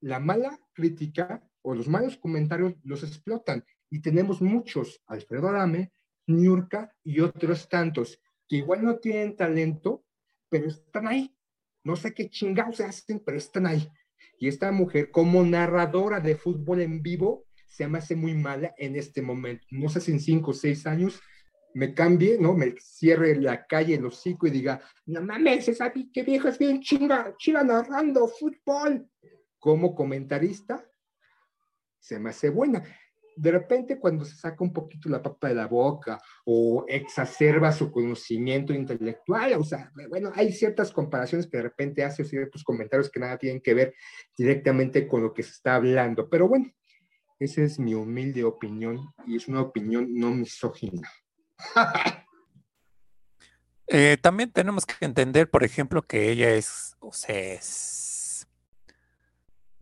la 0.00 0.18
mala 0.18 0.58
crítica 0.72 1.48
o 1.62 1.74
los 1.74 1.86
malos 1.86 2.16
comentarios 2.16 2.74
los 2.82 3.04
explotan 3.04 3.64
y 3.92 4.00
tenemos 4.00 4.40
muchos, 4.40 5.02
Alfredo 5.06 5.48
Adame, 5.48 5.92
Niurka 6.26 6.96
y 7.04 7.20
otros 7.20 7.68
tantos, 7.68 8.18
que 8.48 8.56
igual 8.56 8.82
no 8.82 8.96
tienen 8.96 9.36
talento, 9.36 10.06
pero 10.48 10.68
están 10.68 11.08
ahí. 11.08 11.36
No 11.84 11.94
sé 11.94 12.14
qué 12.14 12.30
chingados 12.30 12.80
hacen, 12.80 13.20
pero 13.20 13.36
están 13.36 13.66
ahí. 13.66 13.86
Y 14.38 14.48
esta 14.48 14.72
mujer, 14.72 15.10
como 15.10 15.44
narradora 15.44 16.20
de 16.20 16.36
fútbol 16.36 16.80
en 16.80 17.02
vivo, 17.02 17.44
se 17.66 17.86
me 17.86 17.98
hace 17.98 18.16
muy 18.16 18.32
mala 18.32 18.74
en 18.78 18.96
este 18.96 19.20
momento. 19.20 19.66
No 19.70 19.90
sé 19.90 20.00
si 20.00 20.10
en 20.10 20.20
cinco 20.20 20.52
o 20.52 20.54
seis 20.54 20.86
años 20.86 21.20
me 21.74 21.92
cambie, 21.92 22.38
¿no? 22.40 22.54
Me 22.54 22.74
cierre 22.80 23.36
la 23.36 23.66
calle, 23.66 23.96
el 23.96 24.06
hocico 24.06 24.46
y 24.46 24.50
diga, 24.52 24.80
no 25.04 25.20
mames, 25.20 25.68
esa 25.68 25.92
que 25.92 26.22
vieja 26.22 26.48
es 26.48 26.58
bien 26.58 26.80
chinga, 26.80 27.34
chinga 27.36 27.62
narrando 27.62 28.26
fútbol. 28.26 29.06
Como 29.58 29.94
comentarista, 29.94 30.82
se 31.98 32.18
me 32.18 32.30
hace 32.30 32.48
buena. 32.48 32.82
De 33.36 33.50
repente 33.50 33.98
cuando 33.98 34.24
se 34.24 34.36
saca 34.36 34.62
un 34.64 34.72
poquito 34.72 35.08
la 35.08 35.22
papa 35.22 35.48
de 35.48 35.54
la 35.54 35.66
boca 35.66 36.20
o 36.44 36.84
exacerba 36.88 37.72
su 37.72 37.90
conocimiento 37.90 38.72
intelectual, 38.72 39.54
o 39.54 39.64
sea, 39.64 39.90
bueno, 40.08 40.30
hay 40.34 40.52
ciertas 40.52 40.92
comparaciones 40.92 41.46
que 41.46 41.56
de 41.56 41.64
repente 41.64 42.04
hace 42.04 42.24
ciertos 42.24 42.64
comentarios 42.64 43.10
que 43.10 43.20
nada 43.20 43.38
tienen 43.38 43.60
que 43.60 43.74
ver 43.74 43.94
directamente 44.36 45.06
con 45.06 45.22
lo 45.22 45.32
que 45.32 45.42
se 45.42 45.50
está 45.50 45.76
hablando, 45.76 46.28
pero 46.28 46.48
bueno, 46.48 46.70
esa 47.38 47.62
es 47.62 47.78
mi 47.78 47.94
humilde 47.94 48.44
opinión 48.44 49.12
y 49.26 49.36
es 49.36 49.48
una 49.48 49.62
opinión 49.62 50.12
no 50.14 50.30
misógina. 50.30 51.10
Eh, 53.94 54.16
también 54.16 54.50
tenemos 54.50 54.86
que 54.86 55.04
entender, 55.04 55.50
por 55.50 55.64
ejemplo, 55.64 56.00
que 56.00 56.30
ella 56.30 56.54
es, 56.54 56.96
o 57.00 57.12
sea, 57.12 57.36
es, 57.36 58.48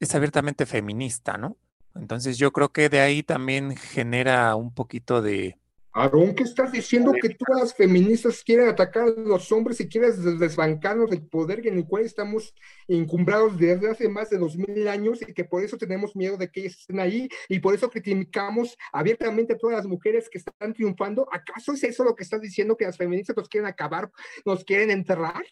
es 0.00 0.14
abiertamente 0.16 0.66
feminista, 0.66 1.38
¿no? 1.38 1.56
Entonces 1.94 2.38
yo 2.38 2.53
creo 2.53 2.70
que 2.70 2.88
de 2.88 3.00
ahí 3.00 3.22
también 3.22 3.76
genera 3.76 4.55
un 4.57 4.72
poquito 4.72 5.22
de... 5.22 5.57
Aarón, 5.92 6.37
¿qué 6.37 6.44
estás 6.44 6.70
diciendo 6.70 7.12
que 7.20 7.31
todas 7.31 7.62
las 7.62 7.74
feministas 7.74 8.44
quieren 8.44 8.68
atacar 8.68 9.09
a 9.09 9.20
los 9.20 9.50
hombres 9.50 9.81
y 9.81 9.88
quieren 9.88 10.38
desbancarnos 10.38 11.11
del 11.11 11.26
poder 11.26 11.66
en 11.66 11.79
el 11.79 11.85
cual 11.85 12.05
estamos 12.05 12.55
encumbrados 12.87 13.59
desde 13.59 13.90
hace 13.90 14.09
más 14.09 14.31
de 14.31 14.38
dos 14.38 14.57
mil 14.57 14.87
años 14.87 15.20
y 15.20 15.35
que 15.35 15.44
por 15.44 15.64
eso 15.64 15.76
tenemos 15.76 16.14
miedo 16.14 16.37
de 16.37 16.48
que 16.48 16.61
ellas 16.61 16.79
estén 16.79 17.00
ahí 17.00 17.29
y 17.48 17.59
por 17.59 17.74
eso 17.74 17.90
criticamos 17.90 18.76
abiertamente 18.92 19.55
a 19.55 19.59
todas 19.59 19.79
las 19.79 19.87
mujeres 19.87 20.29
que 20.31 20.38
están 20.38 20.72
triunfando? 20.72 21.26
¿Acaso 21.33 21.72
es 21.72 21.83
eso 21.83 22.05
lo 22.05 22.14
que 22.14 22.22
estás 22.22 22.40
diciendo 22.40 22.76
que 22.76 22.85
las 22.85 22.96
feministas 22.96 23.37
nos 23.37 23.48
quieren 23.48 23.68
acabar, 23.68 24.12
nos 24.44 24.64
quieren 24.64 24.92
enterrar? 24.92 25.42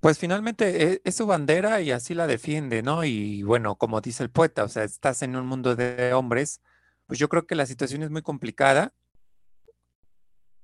Pues 0.00 0.18
finalmente 0.18 0.94
e, 0.94 1.02
es, 1.04 1.14
su 1.14 1.26
bandera 1.26 1.82
y 1.82 1.90
así 1.90 2.14
la 2.14 2.26
defiende, 2.26 2.82
¿no? 2.82 3.04
Y 3.04 3.42
bueno, 3.42 3.76
como 3.76 4.00
dice 4.00 4.22
el 4.22 4.30
poeta, 4.30 4.64
o 4.64 4.68
sea, 4.68 4.84
estás 4.84 5.22
en 5.22 5.36
un 5.36 5.46
mundo 5.46 5.76
de 5.76 6.14
hombres, 6.14 6.62
pues 7.06 7.18
yo 7.18 7.28
creo 7.28 7.46
que 7.46 7.54
la 7.54 7.66
situación 7.66 8.02
es 8.02 8.10
muy 8.10 8.22
complicada. 8.22 8.94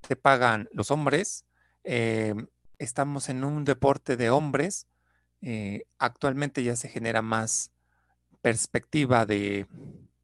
Te 0.01 0.17
pagan 0.17 0.69
los 0.73 0.91
hombres, 0.91 1.45
eh, 1.85 2.35
estamos 2.79 3.29
en 3.29 3.45
un 3.45 3.65
deporte 3.65 4.17
de 4.17 4.31
hombres, 4.31 4.87
eh, 5.43 5.85
actualmente 5.99 6.63
ya 6.63 6.77
se 6.77 6.89
genera 6.89 7.21
más 7.21 7.73
perspectiva 8.41 9.27
de, 9.27 9.67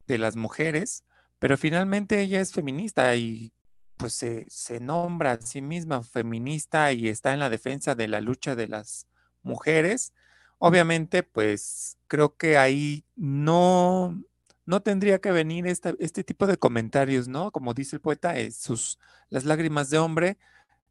de, 0.07 0.17
las 0.17 0.35
mujeres, 0.35 1.03
pero 1.39 1.57
finalmente 1.57 2.21
ella 2.21 2.41
es 2.41 2.53
feminista 2.53 3.15
y 3.15 3.51
pues 3.97 4.13
se, 4.13 4.79
nombra 4.79 5.33
a 5.33 5.41
sí 5.41 5.61
misma 5.61 6.03
feminista 6.03 6.91
y 6.91 7.07
está 7.07 7.33
en 7.33 7.39
la 7.39 7.49
defensa 7.49 7.95
de 7.95 8.07
la 8.07 8.21
lucha 8.21 8.55
de 8.55 8.67
las 8.67 9.07
mujeres. 9.41 10.13
Obviamente, 10.57 11.23
pues 11.23 11.97
creo 12.07 12.35
que 12.35 12.57
ahí 12.57 13.05
no, 13.15 14.21
no 14.65 14.81
tendría 14.81 15.19
que 15.19 15.31
venir 15.31 15.67
este 15.67 16.23
tipo 16.23 16.47
de 16.47 16.57
comentarios, 16.57 17.27
¿no? 17.27 17.51
Como 17.51 17.73
dice 17.73 17.95
el 17.97 18.01
poeta, 18.01 18.37
es 18.37 18.57
sus, 18.57 18.99
las 19.29 19.45
lágrimas 19.45 19.89
de 19.89 19.97
hombre. 19.97 20.37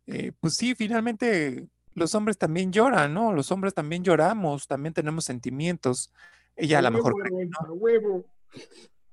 Eh, 0.07 0.33
pues 0.41 0.55
sí, 0.55 0.75
finalmente 0.75 1.69
los 1.95 2.15
hombres 2.15 2.38
también 2.38 2.73
lloran, 2.73 3.15
¿no? 3.15 3.33
Los 3.33 3.51
hombres 3.53 3.75
también 3.75 4.05
lloramos, 4.05 4.67
también 4.67 4.95
tenemos 4.95 5.25
sentimientos. 5.25 6.12
Ella 6.57 6.79
a 6.79 6.83
lo 6.83 6.91
mejor 6.91 7.15
cree 7.15 7.38
que 7.38 7.47
no. 7.47 8.25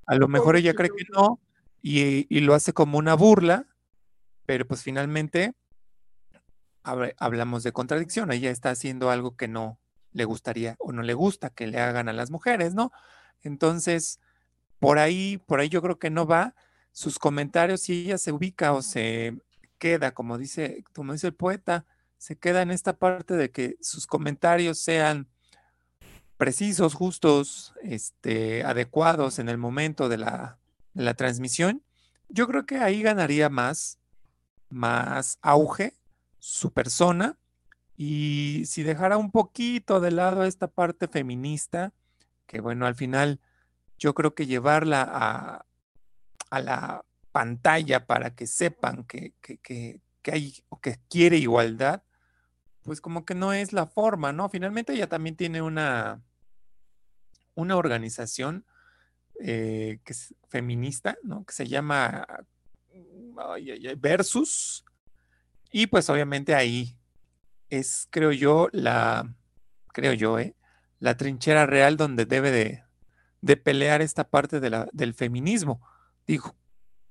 A 0.05 0.15
lo 0.15 0.27
mejor 0.27 0.55
ella 0.55 0.73
cree 0.73 0.89
que 0.89 1.05
no 1.11 1.39
y, 1.81 2.25
y 2.35 2.41
lo 2.41 2.53
hace 2.53 2.73
como 2.73 2.97
una 2.97 3.13
burla, 3.13 3.67
pero 4.49 4.65
pues 4.65 4.81
finalmente 4.81 5.53
hablamos 6.81 7.61
de 7.61 7.71
contradicción. 7.71 8.31
Ella 8.31 8.49
está 8.49 8.71
haciendo 8.71 9.11
algo 9.11 9.37
que 9.37 9.47
no 9.47 9.79
le 10.11 10.25
gustaría 10.25 10.75
o 10.79 10.91
no 10.91 11.03
le 11.03 11.13
gusta 11.13 11.51
que 11.51 11.67
le 11.67 11.79
hagan 11.79 12.09
a 12.09 12.13
las 12.13 12.31
mujeres, 12.31 12.73
¿no? 12.73 12.91
Entonces, 13.43 14.19
por 14.79 14.97
ahí, 14.97 15.37
por 15.45 15.59
ahí 15.59 15.69
yo 15.69 15.83
creo 15.83 15.99
que 15.99 16.09
no 16.09 16.25
va. 16.25 16.55
Sus 16.91 17.19
comentarios, 17.19 17.81
si 17.81 18.05
ella 18.05 18.17
se 18.17 18.31
ubica 18.31 18.73
o 18.73 18.81
se 18.81 19.37
queda, 19.77 20.15
como 20.15 20.39
dice, 20.39 20.83
como 20.95 21.13
dice 21.13 21.27
el 21.27 21.35
poeta, 21.35 21.85
se 22.17 22.35
queda 22.35 22.63
en 22.63 22.71
esta 22.71 22.97
parte 22.97 23.35
de 23.35 23.51
que 23.51 23.75
sus 23.81 24.07
comentarios 24.07 24.79
sean 24.79 25.27
precisos, 26.37 26.95
justos, 26.95 27.75
este, 27.83 28.63
adecuados 28.63 29.37
en 29.37 29.47
el 29.47 29.59
momento 29.59 30.09
de 30.09 30.17
la, 30.17 30.57
de 30.95 31.03
la 31.03 31.13
transmisión, 31.13 31.83
yo 32.29 32.47
creo 32.47 32.65
que 32.65 32.79
ahí 32.79 33.03
ganaría 33.03 33.49
más 33.49 33.99
más 34.69 35.39
auge 35.41 35.93
su 36.39 36.71
persona 36.71 37.37
y 37.97 38.63
si 38.65 38.83
dejara 38.83 39.17
un 39.17 39.31
poquito 39.31 39.99
de 39.99 40.11
lado 40.11 40.45
esta 40.45 40.67
parte 40.67 41.07
feminista, 41.07 41.93
que 42.45 42.61
bueno, 42.61 42.85
al 42.85 42.95
final 42.95 43.41
yo 43.97 44.13
creo 44.13 44.33
que 44.33 44.45
llevarla 44.45 45.01
a, 45.03 45.65
a 46.49 46.59
la 46.61 47.05
pantalla 47.31 48.05
para 48.05 48.35
que 48.35 48.47
sepan 48.47 49.03
que, 49.03 49.33
que, 49.41 50.01
hay 50.31 50.63
o 50.69 50.79
que 50.79 50.99
quiere 51.09 51.37
igualdad, 51.37 52.03
pues 52.83 53.01
como 53.01 53.25
que 53.25 53.35
no 53.35 53.53
es 53.53 53.73
la 53.73 53.87
forma, 53.87 54.31
¿no? 54.31 54.49
Finalmente 54.49 54.93
ella 54.93 55.09
también 55.09 55.35
tiene 55.35 55.61
una, 55.61 56.21
una 57.55 57.77
organización 57.77 58.65
eh, 59.39 59.99
que 60.03 60.13
es 60.13 60.35
feminista, 60.47 61.17
¿no? 61.23 61.45
Que 61.45 61.53
se 61.53 61.67
llama 61.67 62.25
versus. 63.97 64.83
Y 65.71 65.87
pues 65.87 66.09
obviamente 66.09 66.55
ahí 66.55 66.97
es, 67.69 68.07
creo 68.09 68.31
yo, 68.31 68.69
la, 68.71 69.33
creo 69.93 70.13
yo, 70.13 70.39
¿eh? 70.39 70.55
la 70.99 71.15
trinchera 71.17 71.65
real 71.65 71.97
donde 71.97 72.25
debe 72.25 72.51
de, 72.51 73.57
pelear 73.57 74.01
esta 74.01 74.29
parte 74.29 74.59
de 74.59 74.69
la, 74.69 74.89
del 74.91 75.13
feminismo. 75.13 75.81
Digo, 76.27 76.55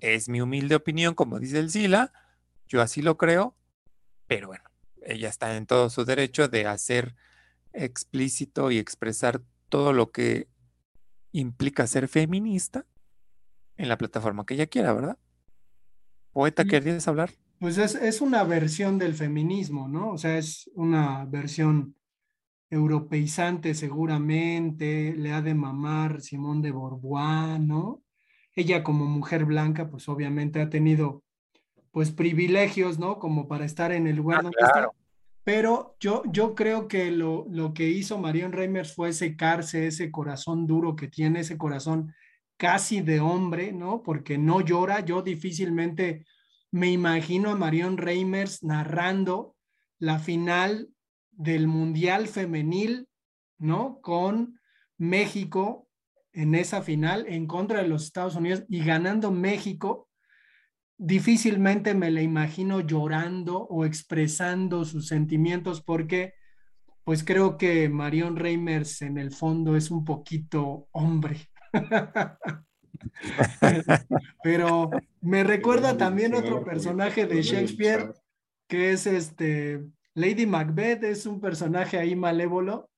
es 0.01 0.29
mi 0.29 0.41
humilde 0.41 0.75
opinión, 0.75 1.14
como 1.14 1.38
dice 1.38 1.59
el 1.59 1.71
Sila, 1.71 2.12
yo 2.67 2.83
así 2.83 3.03
lo 3.03 3.17
creo, 3.17 3.57
pero 4.27 4.49
bueno, 4.49 4.64
ella 5.03 5.29
está 5.29 5.57
en 5.57 5.67
todo 5.67 5.91
su 5.91 6.05
derecho 6.05 6.49
de 6.49 6.67
hacer 6.67 7.14
explícito 7.73 8.71
y 8.71 8.79
expresar 8.79 9.43
todo 9.69 9.93
lo 9.93 10.11
que 10.11 10.49
implica 11.33 11.87
ser 11.87 12.09
feminista 12.09 12.87
en 13.77 13.88
la 13.88 13.97
plataforma 13.97 14.45
que 14.45 14.55
ella 14.55 14.67
quiera, 14.67 14.93
¿verdad? 14.93 15.19
Poeta, 16.38 16.64
¿querías 16.64 17.09
hablar? 17.09 17.33
Pues 17.59 17.79
es, 17.79 18.20
una 18.20 18.44
versión 18.44 18.96
del 18.96 19.14
feminismo, 19.14 19.88
¿no? 19.88 20.12
O 20.12 20.18
sea, 20.18 20.38
es 20.38 20.70
una 20.77 21.24
versión 21.24 21.96
europeizante 22.70 23.74
seguramente, 23.74 25.16
le 25.16 25.33
ha 25.33 25.42
de 25.42 25.55
mamar 25.55 26.20
Simón 26.20 26.62
de 26.62 26.70
Borbois, 26.70 27.59
¿no? 27.59 28.05
Ella 28.55 28.85
como 28.85 29.05
mujer 29.05 29.46
blanca, 29.46 29.90
pues 29.90 30.09
obviamente 30.09 30.61
ha 30.61 30.70
tenido 30.70 31.24
pues 31.90 32.12
privilegios, 32.12 33.01
¿no? 33.01 33.18
Como 33.18 33.48
para 33.48 33.64
estar 33.64 33.90
en 33.90 34.07
el 34.07 34.14
lugar 34.14 34.38
ah, 34.38 34.42
donde 34.42 34.59
está. 34.61 34.90
Pero 35.42 35.96
yo, 35.98 36.22
yo 36.31 36.55
creo 36.55 36.87
que 36.87 37.11
lo, 37.11 37.46
lo 37.51 37.74
que 37.74 37.88
hizo 37.88 38.16
Marion 38.16 38.53
Reimers 38.53 38.94
fue 38.94 39.12
secarse 39.12 39.88
ese 39.88 40.12
corazón 40.12 40.68
duro 40.68 40.94
que 40.94 41.09
tiene, 41.09 41.40
ese 41.40 41.59
corazón 41.59 42.14
casi 42.59 43.01
de 43.01 43.21
hombre, 43.21 43.73
¿no? 43.73 44.03
Porque 44.03 44.37
no 44.37 44.61
llora. 44.61 45.01
Yo 45.01 45.23
difícilmente 45.23 46.27
me 46.71 46.90
imagino 46.90 47.51
a 47.51 47.57
Marion 47.57 47.97
Reimers 47.97 48.62
narrando 48.62 49.57
la 49.99 50.18
final 50.18 50.90
del 51.31 51.66
Mundial 51.68 52.27
Femenil, 52.29 53.09
¿no? 53.59 54.01
Con 54.03 54.61
México 54.99 55.88
en 56.33 56.55
esa 56.55 56.83
final 56.83 57.25
en 57.29 57.47
contra 57.47 57.83
de 57.83 57.88
los 57.88 58.05
Estados 58.05 58.37
Unidos 58.37 58.64
y 58.68 58.85
ganando 58.85 59.31
México. 59.31 60.09
Difícilmente 60.99 61.94
me 61.94 62.11
la 62.11 62.23
imagino 62.23 62.81
llorando 62.81 63.62
o 63.62 63.85
expresando 63.85 64.85
sus 64.85 65.07
sentimientos 65.07 65.81
porque 65.83 66.35
pues 67.05 67.25
creo 67.25 67.57
que 67.57 67.88
Marion 67.88 68.37
Reimers 68.37 69.01
en 69.01 69.16
el 69.16 69.31
fondo 69.31 69.77
es 69.77 69.90
un 69.90 70.05
poquito 70.05 70.88
hombre. 70.90 71.49
Pero 74.43 74.91
me 75.21 75.45
recuerda 75.45 75.97
también 75.97 76.35
otro 76.35 76.64
personaje 76.64 77.27
de 77.27 77.43
Shakespeare, 77.43 78.12
que 78.69 78.93
es 78.93 79.07
este, 79.07 79.85
Lady 80.14 80.47
Macbeth, 80.47 81.05
es 81.05 81.27
un 81.27 81.41
personaje 81.41 81.99
ahí 81.99 82.17
malévolo, 82.17 82.91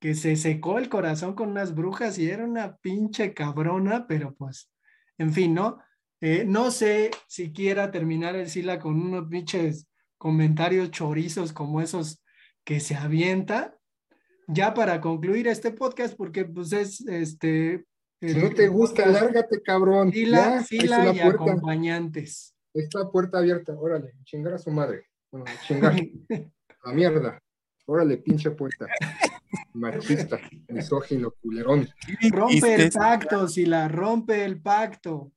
que 0.00 0.14
se 0.14 0.36
secó 0.36 0.78
el 0.78 0.88
corazón 0.88 1.34
con 1.34 1.50
unas 1.50 1.74
brujas 1.74 2.18
y 2.18 2.30
era 2.30 2.44
una 2.44 2.76
pinche 2.76 3.34
cabrona, 3.34 4.06
pero 4.06 4.34
pues, 4.34 4.70
en 5.18 5.32
fin, 5.32 5.54
¿no? 5.54 5.78
Eh, 6.20 6.44
no 6.46 6.70
sé 6.70 7.10
si 7.26 7.52
quiera 7.52 7.90
terminar 7.90 8.36
el 8.36 8.48
Sila 8.48 8.78
con 8.78 9.00
unos 9.00 9.28
pinches 9.28 9.88
comentarios 10.16 10.90
chorizos 10.90 11.52
como 11.52 11.80
esos 11.80 12.22
que 12.64 12.80
se 12.80 12.96
avienta. 12.96 13.76
Ya 14.46 14.74
para 14.74 15.00
concluir 15.00 15.46
este 15.46 15.70
podcast, 15.72 16.16
porque 16.16 16.44
pues 16.44 16.72
es 16.72 17.00
este 17.02 17.84
si 18.20 18.34
no 18.34 18.50
te 18.50 18.68
gusta, 18.68 19.06
lárgate, 19.06 19.62
cabrón. 19.62 20.12
Fila, 20.12 20.62
fila 20.62 21.12
y 21.12 21.20
acompañantes. 21.20 22.54
Está 22.74 23.10
puerta 23.10 23.38
abierta, 23.38 23.72
órale, 23.74 24.12
chingar 24.24 24.54
a 24.54 24.58
su 24.58 24.70
madre. 24.70 25.06
Bueno, 25.30 25.46
chingar. 25.66 25.94
a 26.82 26.92
mierda. 26.92 27.42
Órale, 27.86 28.18
pinche 28.18 28.50
puerta. 28.50 28.86
Machista, 29.72 30.38
misógino, 30.68 31.30
culerón. 31.40 31.88
Rompe 32.30 32.74
el 32.74 32.90
pacto, 32.90 33.48
si 33.48 33.64
la 33.64 33.88
rompe 33.88 34.44
el 34.44 34.60
pacto. 34.60 35.32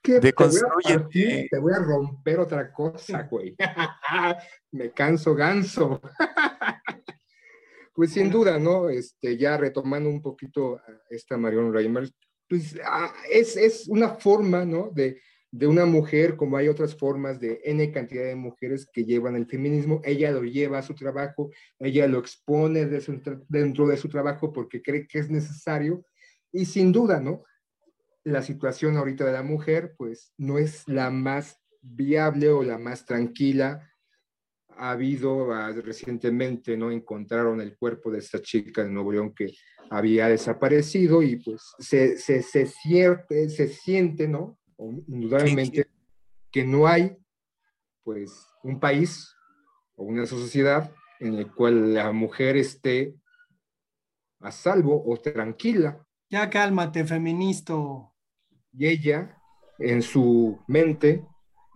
¿Qué? 0.00 0.20
Te, 0.20 0.32
voy 0.32 0.46
a 0.84 1.08
te 1.08 1.58
voy 1.58 1.72
a 1.72 1.78
romper 1.78 2.38
otra 2.38 2.72
cosa, 2.72 3.24
güey. 3.24 3.56
Me 4.70 4.92
canso 4.92 5.34
ganso. 5.34 6.00
pues 7.96 8.12
sin 8.12 8.30
duda, 8.30 8.58
¿no? 8.58 8.90
Este, 8.90 9.38
ya 9.38 9.56
retomando 9.56 10.10
un 10.10 10.20
poquito 10.20 10.76
a 10.76 10.82
esta 11.08 11.38
Marion 11.38 11.72
Reimers, 11.72 12.12
pues 12.46 12.78
ah, 12.84 13.12
es, 13.32 13.56
es 13.56 13.88
una 13.88 14.10
forma, 14.10 14.66
¿no? 14.66 14.90
De, 14.94 15.20
de 15.50 15.66
una 15.66 15.86
mujer, 15.86 16.36
como 16.36 16.58
hay 16.58 16.68
otras 16.68 16.94
formas 16.94 17.40
de 17.40 17.60
N 17.64 17.90
cantidad 17.92 18.24
de 18.24 18.36
mujeres 18.36 18.86
que 18.92 19.04
llevan 19.04 19.34
el 19.34 19.46
feminismo, 19.46 20.02
ella 20.04 20.30
lo 20.30 20.42
lleva 20.42 20.78
a 20.78 20.82
su 20.82 20.94
trabajo, 20.94 21.50
ella 21.78 22.06
lo 22.06 22.18
expone 22.18 22.84
dentro 23.48 23.86
de 23.86 23.96
su 23.96 24.10
trabajo 24.10 24.52
porque 24.52 24.82
cree 24.82 25.06
que 25.06 25.18
es 25.18 25.30
necesario 25.30 26.04
y 26.52 26.66
sin 26.66 26.92
duda, 26.92 27.18
¿no? 27.18 27.44
La 28.24 28.42
situación 28.42 28.98
ahorita 28.98 29.24
de 29.24 29.32
la 29.32 29.42
mujer, 29.42 29.94
pues 29.96 30.34
no 30.36 30.58
es 30.58 30.86
la 30.86 31.10
más 31.10 31.58
viable 31.80 32.50
o 32.50 32.62
la 32.62 32.76
más 32.76 33.06
tranquila. 33.06 33.90
Ha 34.78 34.90
habido 34.90 35.52
ah, 35.52 35.72
recientemente, 35.72 36.76
¿no? 36.76 36.90
Encontraron 36.90 37.60
el 37.60 37.76
cuerpo 37.76 38.10
de 38.10 38.18
esta 38.18 38.40
chica 38.40 38.84
de 38.84 38.90
Nuevo 38.90 39.12
León 39.12 39.34
que 39.34 39.52
había 39.90 40.28
desaparecido 40.28 41.22
y 41.22 41.36
pues 41.36 41.62
se, 41.78 42.16
se, 42.18 42.42
se, 42.42 42.66
se 42.66 43.68
siente, 43.68 44.28
¿no? 44.28 44.58
indudablemente 44.78 45.86
que 46.50 46.64
no 46.64 46.86
hay 46.86 47.16
pues 48.02 48.46
un 48.62 48.78
país 48.78 49.34
o 49.94 50.04
una 50.04 50.26
sociedad 50.26 50.92
en 51.18 51.34
el 51.34 51.52
cual 51.52 51.94
la 51.94 52.12
mujer 52.12 52.56
esté 52.56 53.14
a 54.40 54.52
salvo 54.52 55.02
o 55.06 55.16
tranquila. 55.16 56.04
Ya 56.30 56.50
cálmate, 56.50 57.04
feminista. 57.04 57.74
Y 58.72 58.86
ella, 58.86 59.36
en 59.78 60.02
su 60.02 60.58
mente, 60.66 61.26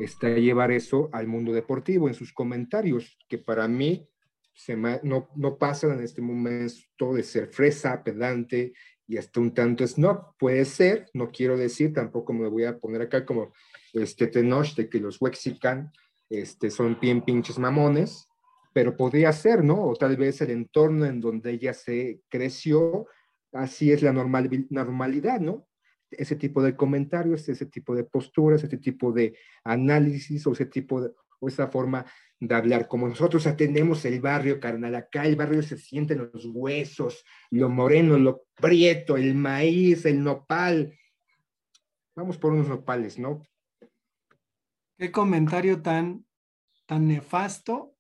está 0.05 0.31
llevar 0.31 0.73
eso 0.73 1.09
al 1.13 1.27
mundo 1.27 1.53
deportivo, 1.53 2.09
en 2.09 2.15
sus 2.15 2.33
comentarios, 2.33 3.19
que 3.29 3.39
para 3.39 3.69
mí 3.69 4.09
se 4.55 4.77
no, 4.77 5.29
no 5.37 5.59
pasan 5.59 5.93
en 5.93 6.05
este 6.05 6.21
momento 6.21 7.15
de 7.15 7.23
ser 7.23 7.49
fresa, 7.49 8.03
pedante 8.03 8.73
y 9.07 9.17
hasta 9.17 9.41
un 9.41 9.53
tanto 9.53 9.83
es 9.85 9.99
no, 9.99 10.35
puede 10.39 10.65
ser, 10.65 11.07
no 11.15 11.31
quiero 11.31 11.57
decir, 11.57 11.93
tampoco 11.93 12.33
me 12.33 12.49
voy 12.49 12.65
a 12.65 12.79
poner 12.79 13.03
acá 13.03 13.27
como 13.27 13.53
este 13.93 14.29
Tenoch 14.29 14.75
de 14.77 14.89
que 14.89 15.01
los 15.01 15.21
Wexican 15.21 15.91
este, 16.29 16.71
son 16.71 16.99
bien 17.01 17.23
pinches 17.23 17.59
mamones, 17.59 18.29
pero 18.73 18.97
podría 18.97 19.33
ser, 19.33 19.65
¿no? 19.65 19.83
O 19.83 19.97
tal 19.97 20.17
vez 20.17 20.41
el 20.43 20.51
entorno 20.51 21.07
en 21.07 21.21
donde 21.21 21.51
ella 21.51 21.75
se 21.75 22.21
creció, 22.29 23.07
así 23.53 23.91
es 23.91 24.03
la 24.03 24.13
normal, 24.13 24.49
normalidad, 24.71 25.41
¿no? 25.41 25.67
Ese 26.11 26.37
tipo 26.37 26.63
de 26.63 26.77
comentarios, 26.77 27.49
ese 27.49 27.67
tipo 27.67 27.95
de 27.95 28.05
posturas, 28.05 28.63
ese 28.63 28.79
tipo 28.79 29.13
de 29.13 29.37
análisis 29.65 30.47
o 30.47 30.53
ese 30.53 30.67
tipo 30.67 31.01
de, 31.01 31.11
o 31.41 31.49
esa 31.49 31.69
forma 31.69 32.05
de 32.39 32.55
hablar. 32.55 32.89
Como 32.89 33.09
nosotros 33.09 33.47
atendemos 33.47 34.05
el 34.05 34.21
barrio, 34.21 34.61
carnal, 34.61 34.95
acá 34.95 35.27
el 35.27 35.37
barrio 35.37 35.63
se 35.63 35.77
siente 35.77 36.15
en 36.15 36.31
los 36.33 36.47
huesos, 36.47 37.25
lo 37.51 37.69
moreno, 37.69 38.19
lo 38.19 38.47
prieto, 38.55 39.17
el 39.17 39.35
maíz, 39.35 40.05
el 40.07 40.23
nopal. 40.23 40.97
Vamos 42.17 42.39
por 42.39 42.53
unos 42.53 42.69
nopales, 42.69 43.19
¿no? 43.19 43.43
Qué 44.99 45.11
comentario 45.11 45.81
tan, 45.81 46.27
tan 46.87 47.09
nefasto 47.09 47.95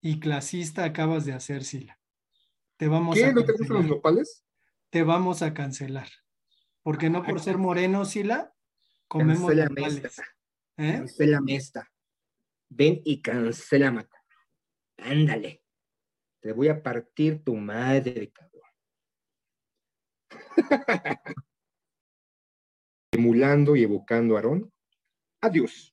y 0.00 0.20
clasista 0.20 0.84
acabas 0.84 1.24
de 1.24 1.32
hacer, 1.32 1.64
Sila. 1.64 1.98
Te 2.76 2.88
vamos 2.88 3.16
¿Qué? 3.16 3.32
¿No 3.32 3.44
te 3.44 3.52
gustan 3.52 3.78
los 3.78 3.86
nopales? 3.86 4.44
Te 4.90 5.02
vamos 5.02 5.42
a 5.42 5.52
cancelar. 5.52 6.08
Porque 6.86 7.10
no 7.10 7.24
por 7.24 7.40
ser 7.40 7.58
moreno, 7.58 8.04
Sila, 8.04 8.54
comemos 9.08 9.52
nopales. 9.52 10.22
¿Eh? 10.76 11.04
la 11.18 11.40
mesta 11.40 11.90
ven 12.68 13.02
y 13.04 13.20
cancela 13.20 13.90
mata. 13.90 14.24
Ándale. 14.98 15.64
Te 16.40 16.52
voy 16.52 16.68
a 16.68 16.80
partir 16.80 17.42
tu 17.42 17.56
madre, 17.56 18.30
cabrón. 18.30 18.62
Emulando 23.10 23.74
y 23.74 23.82
evocando 23.82 24.36
a 24.36 24.38
Aarón. 24.38 24.72
Adiós. 25.40 25.92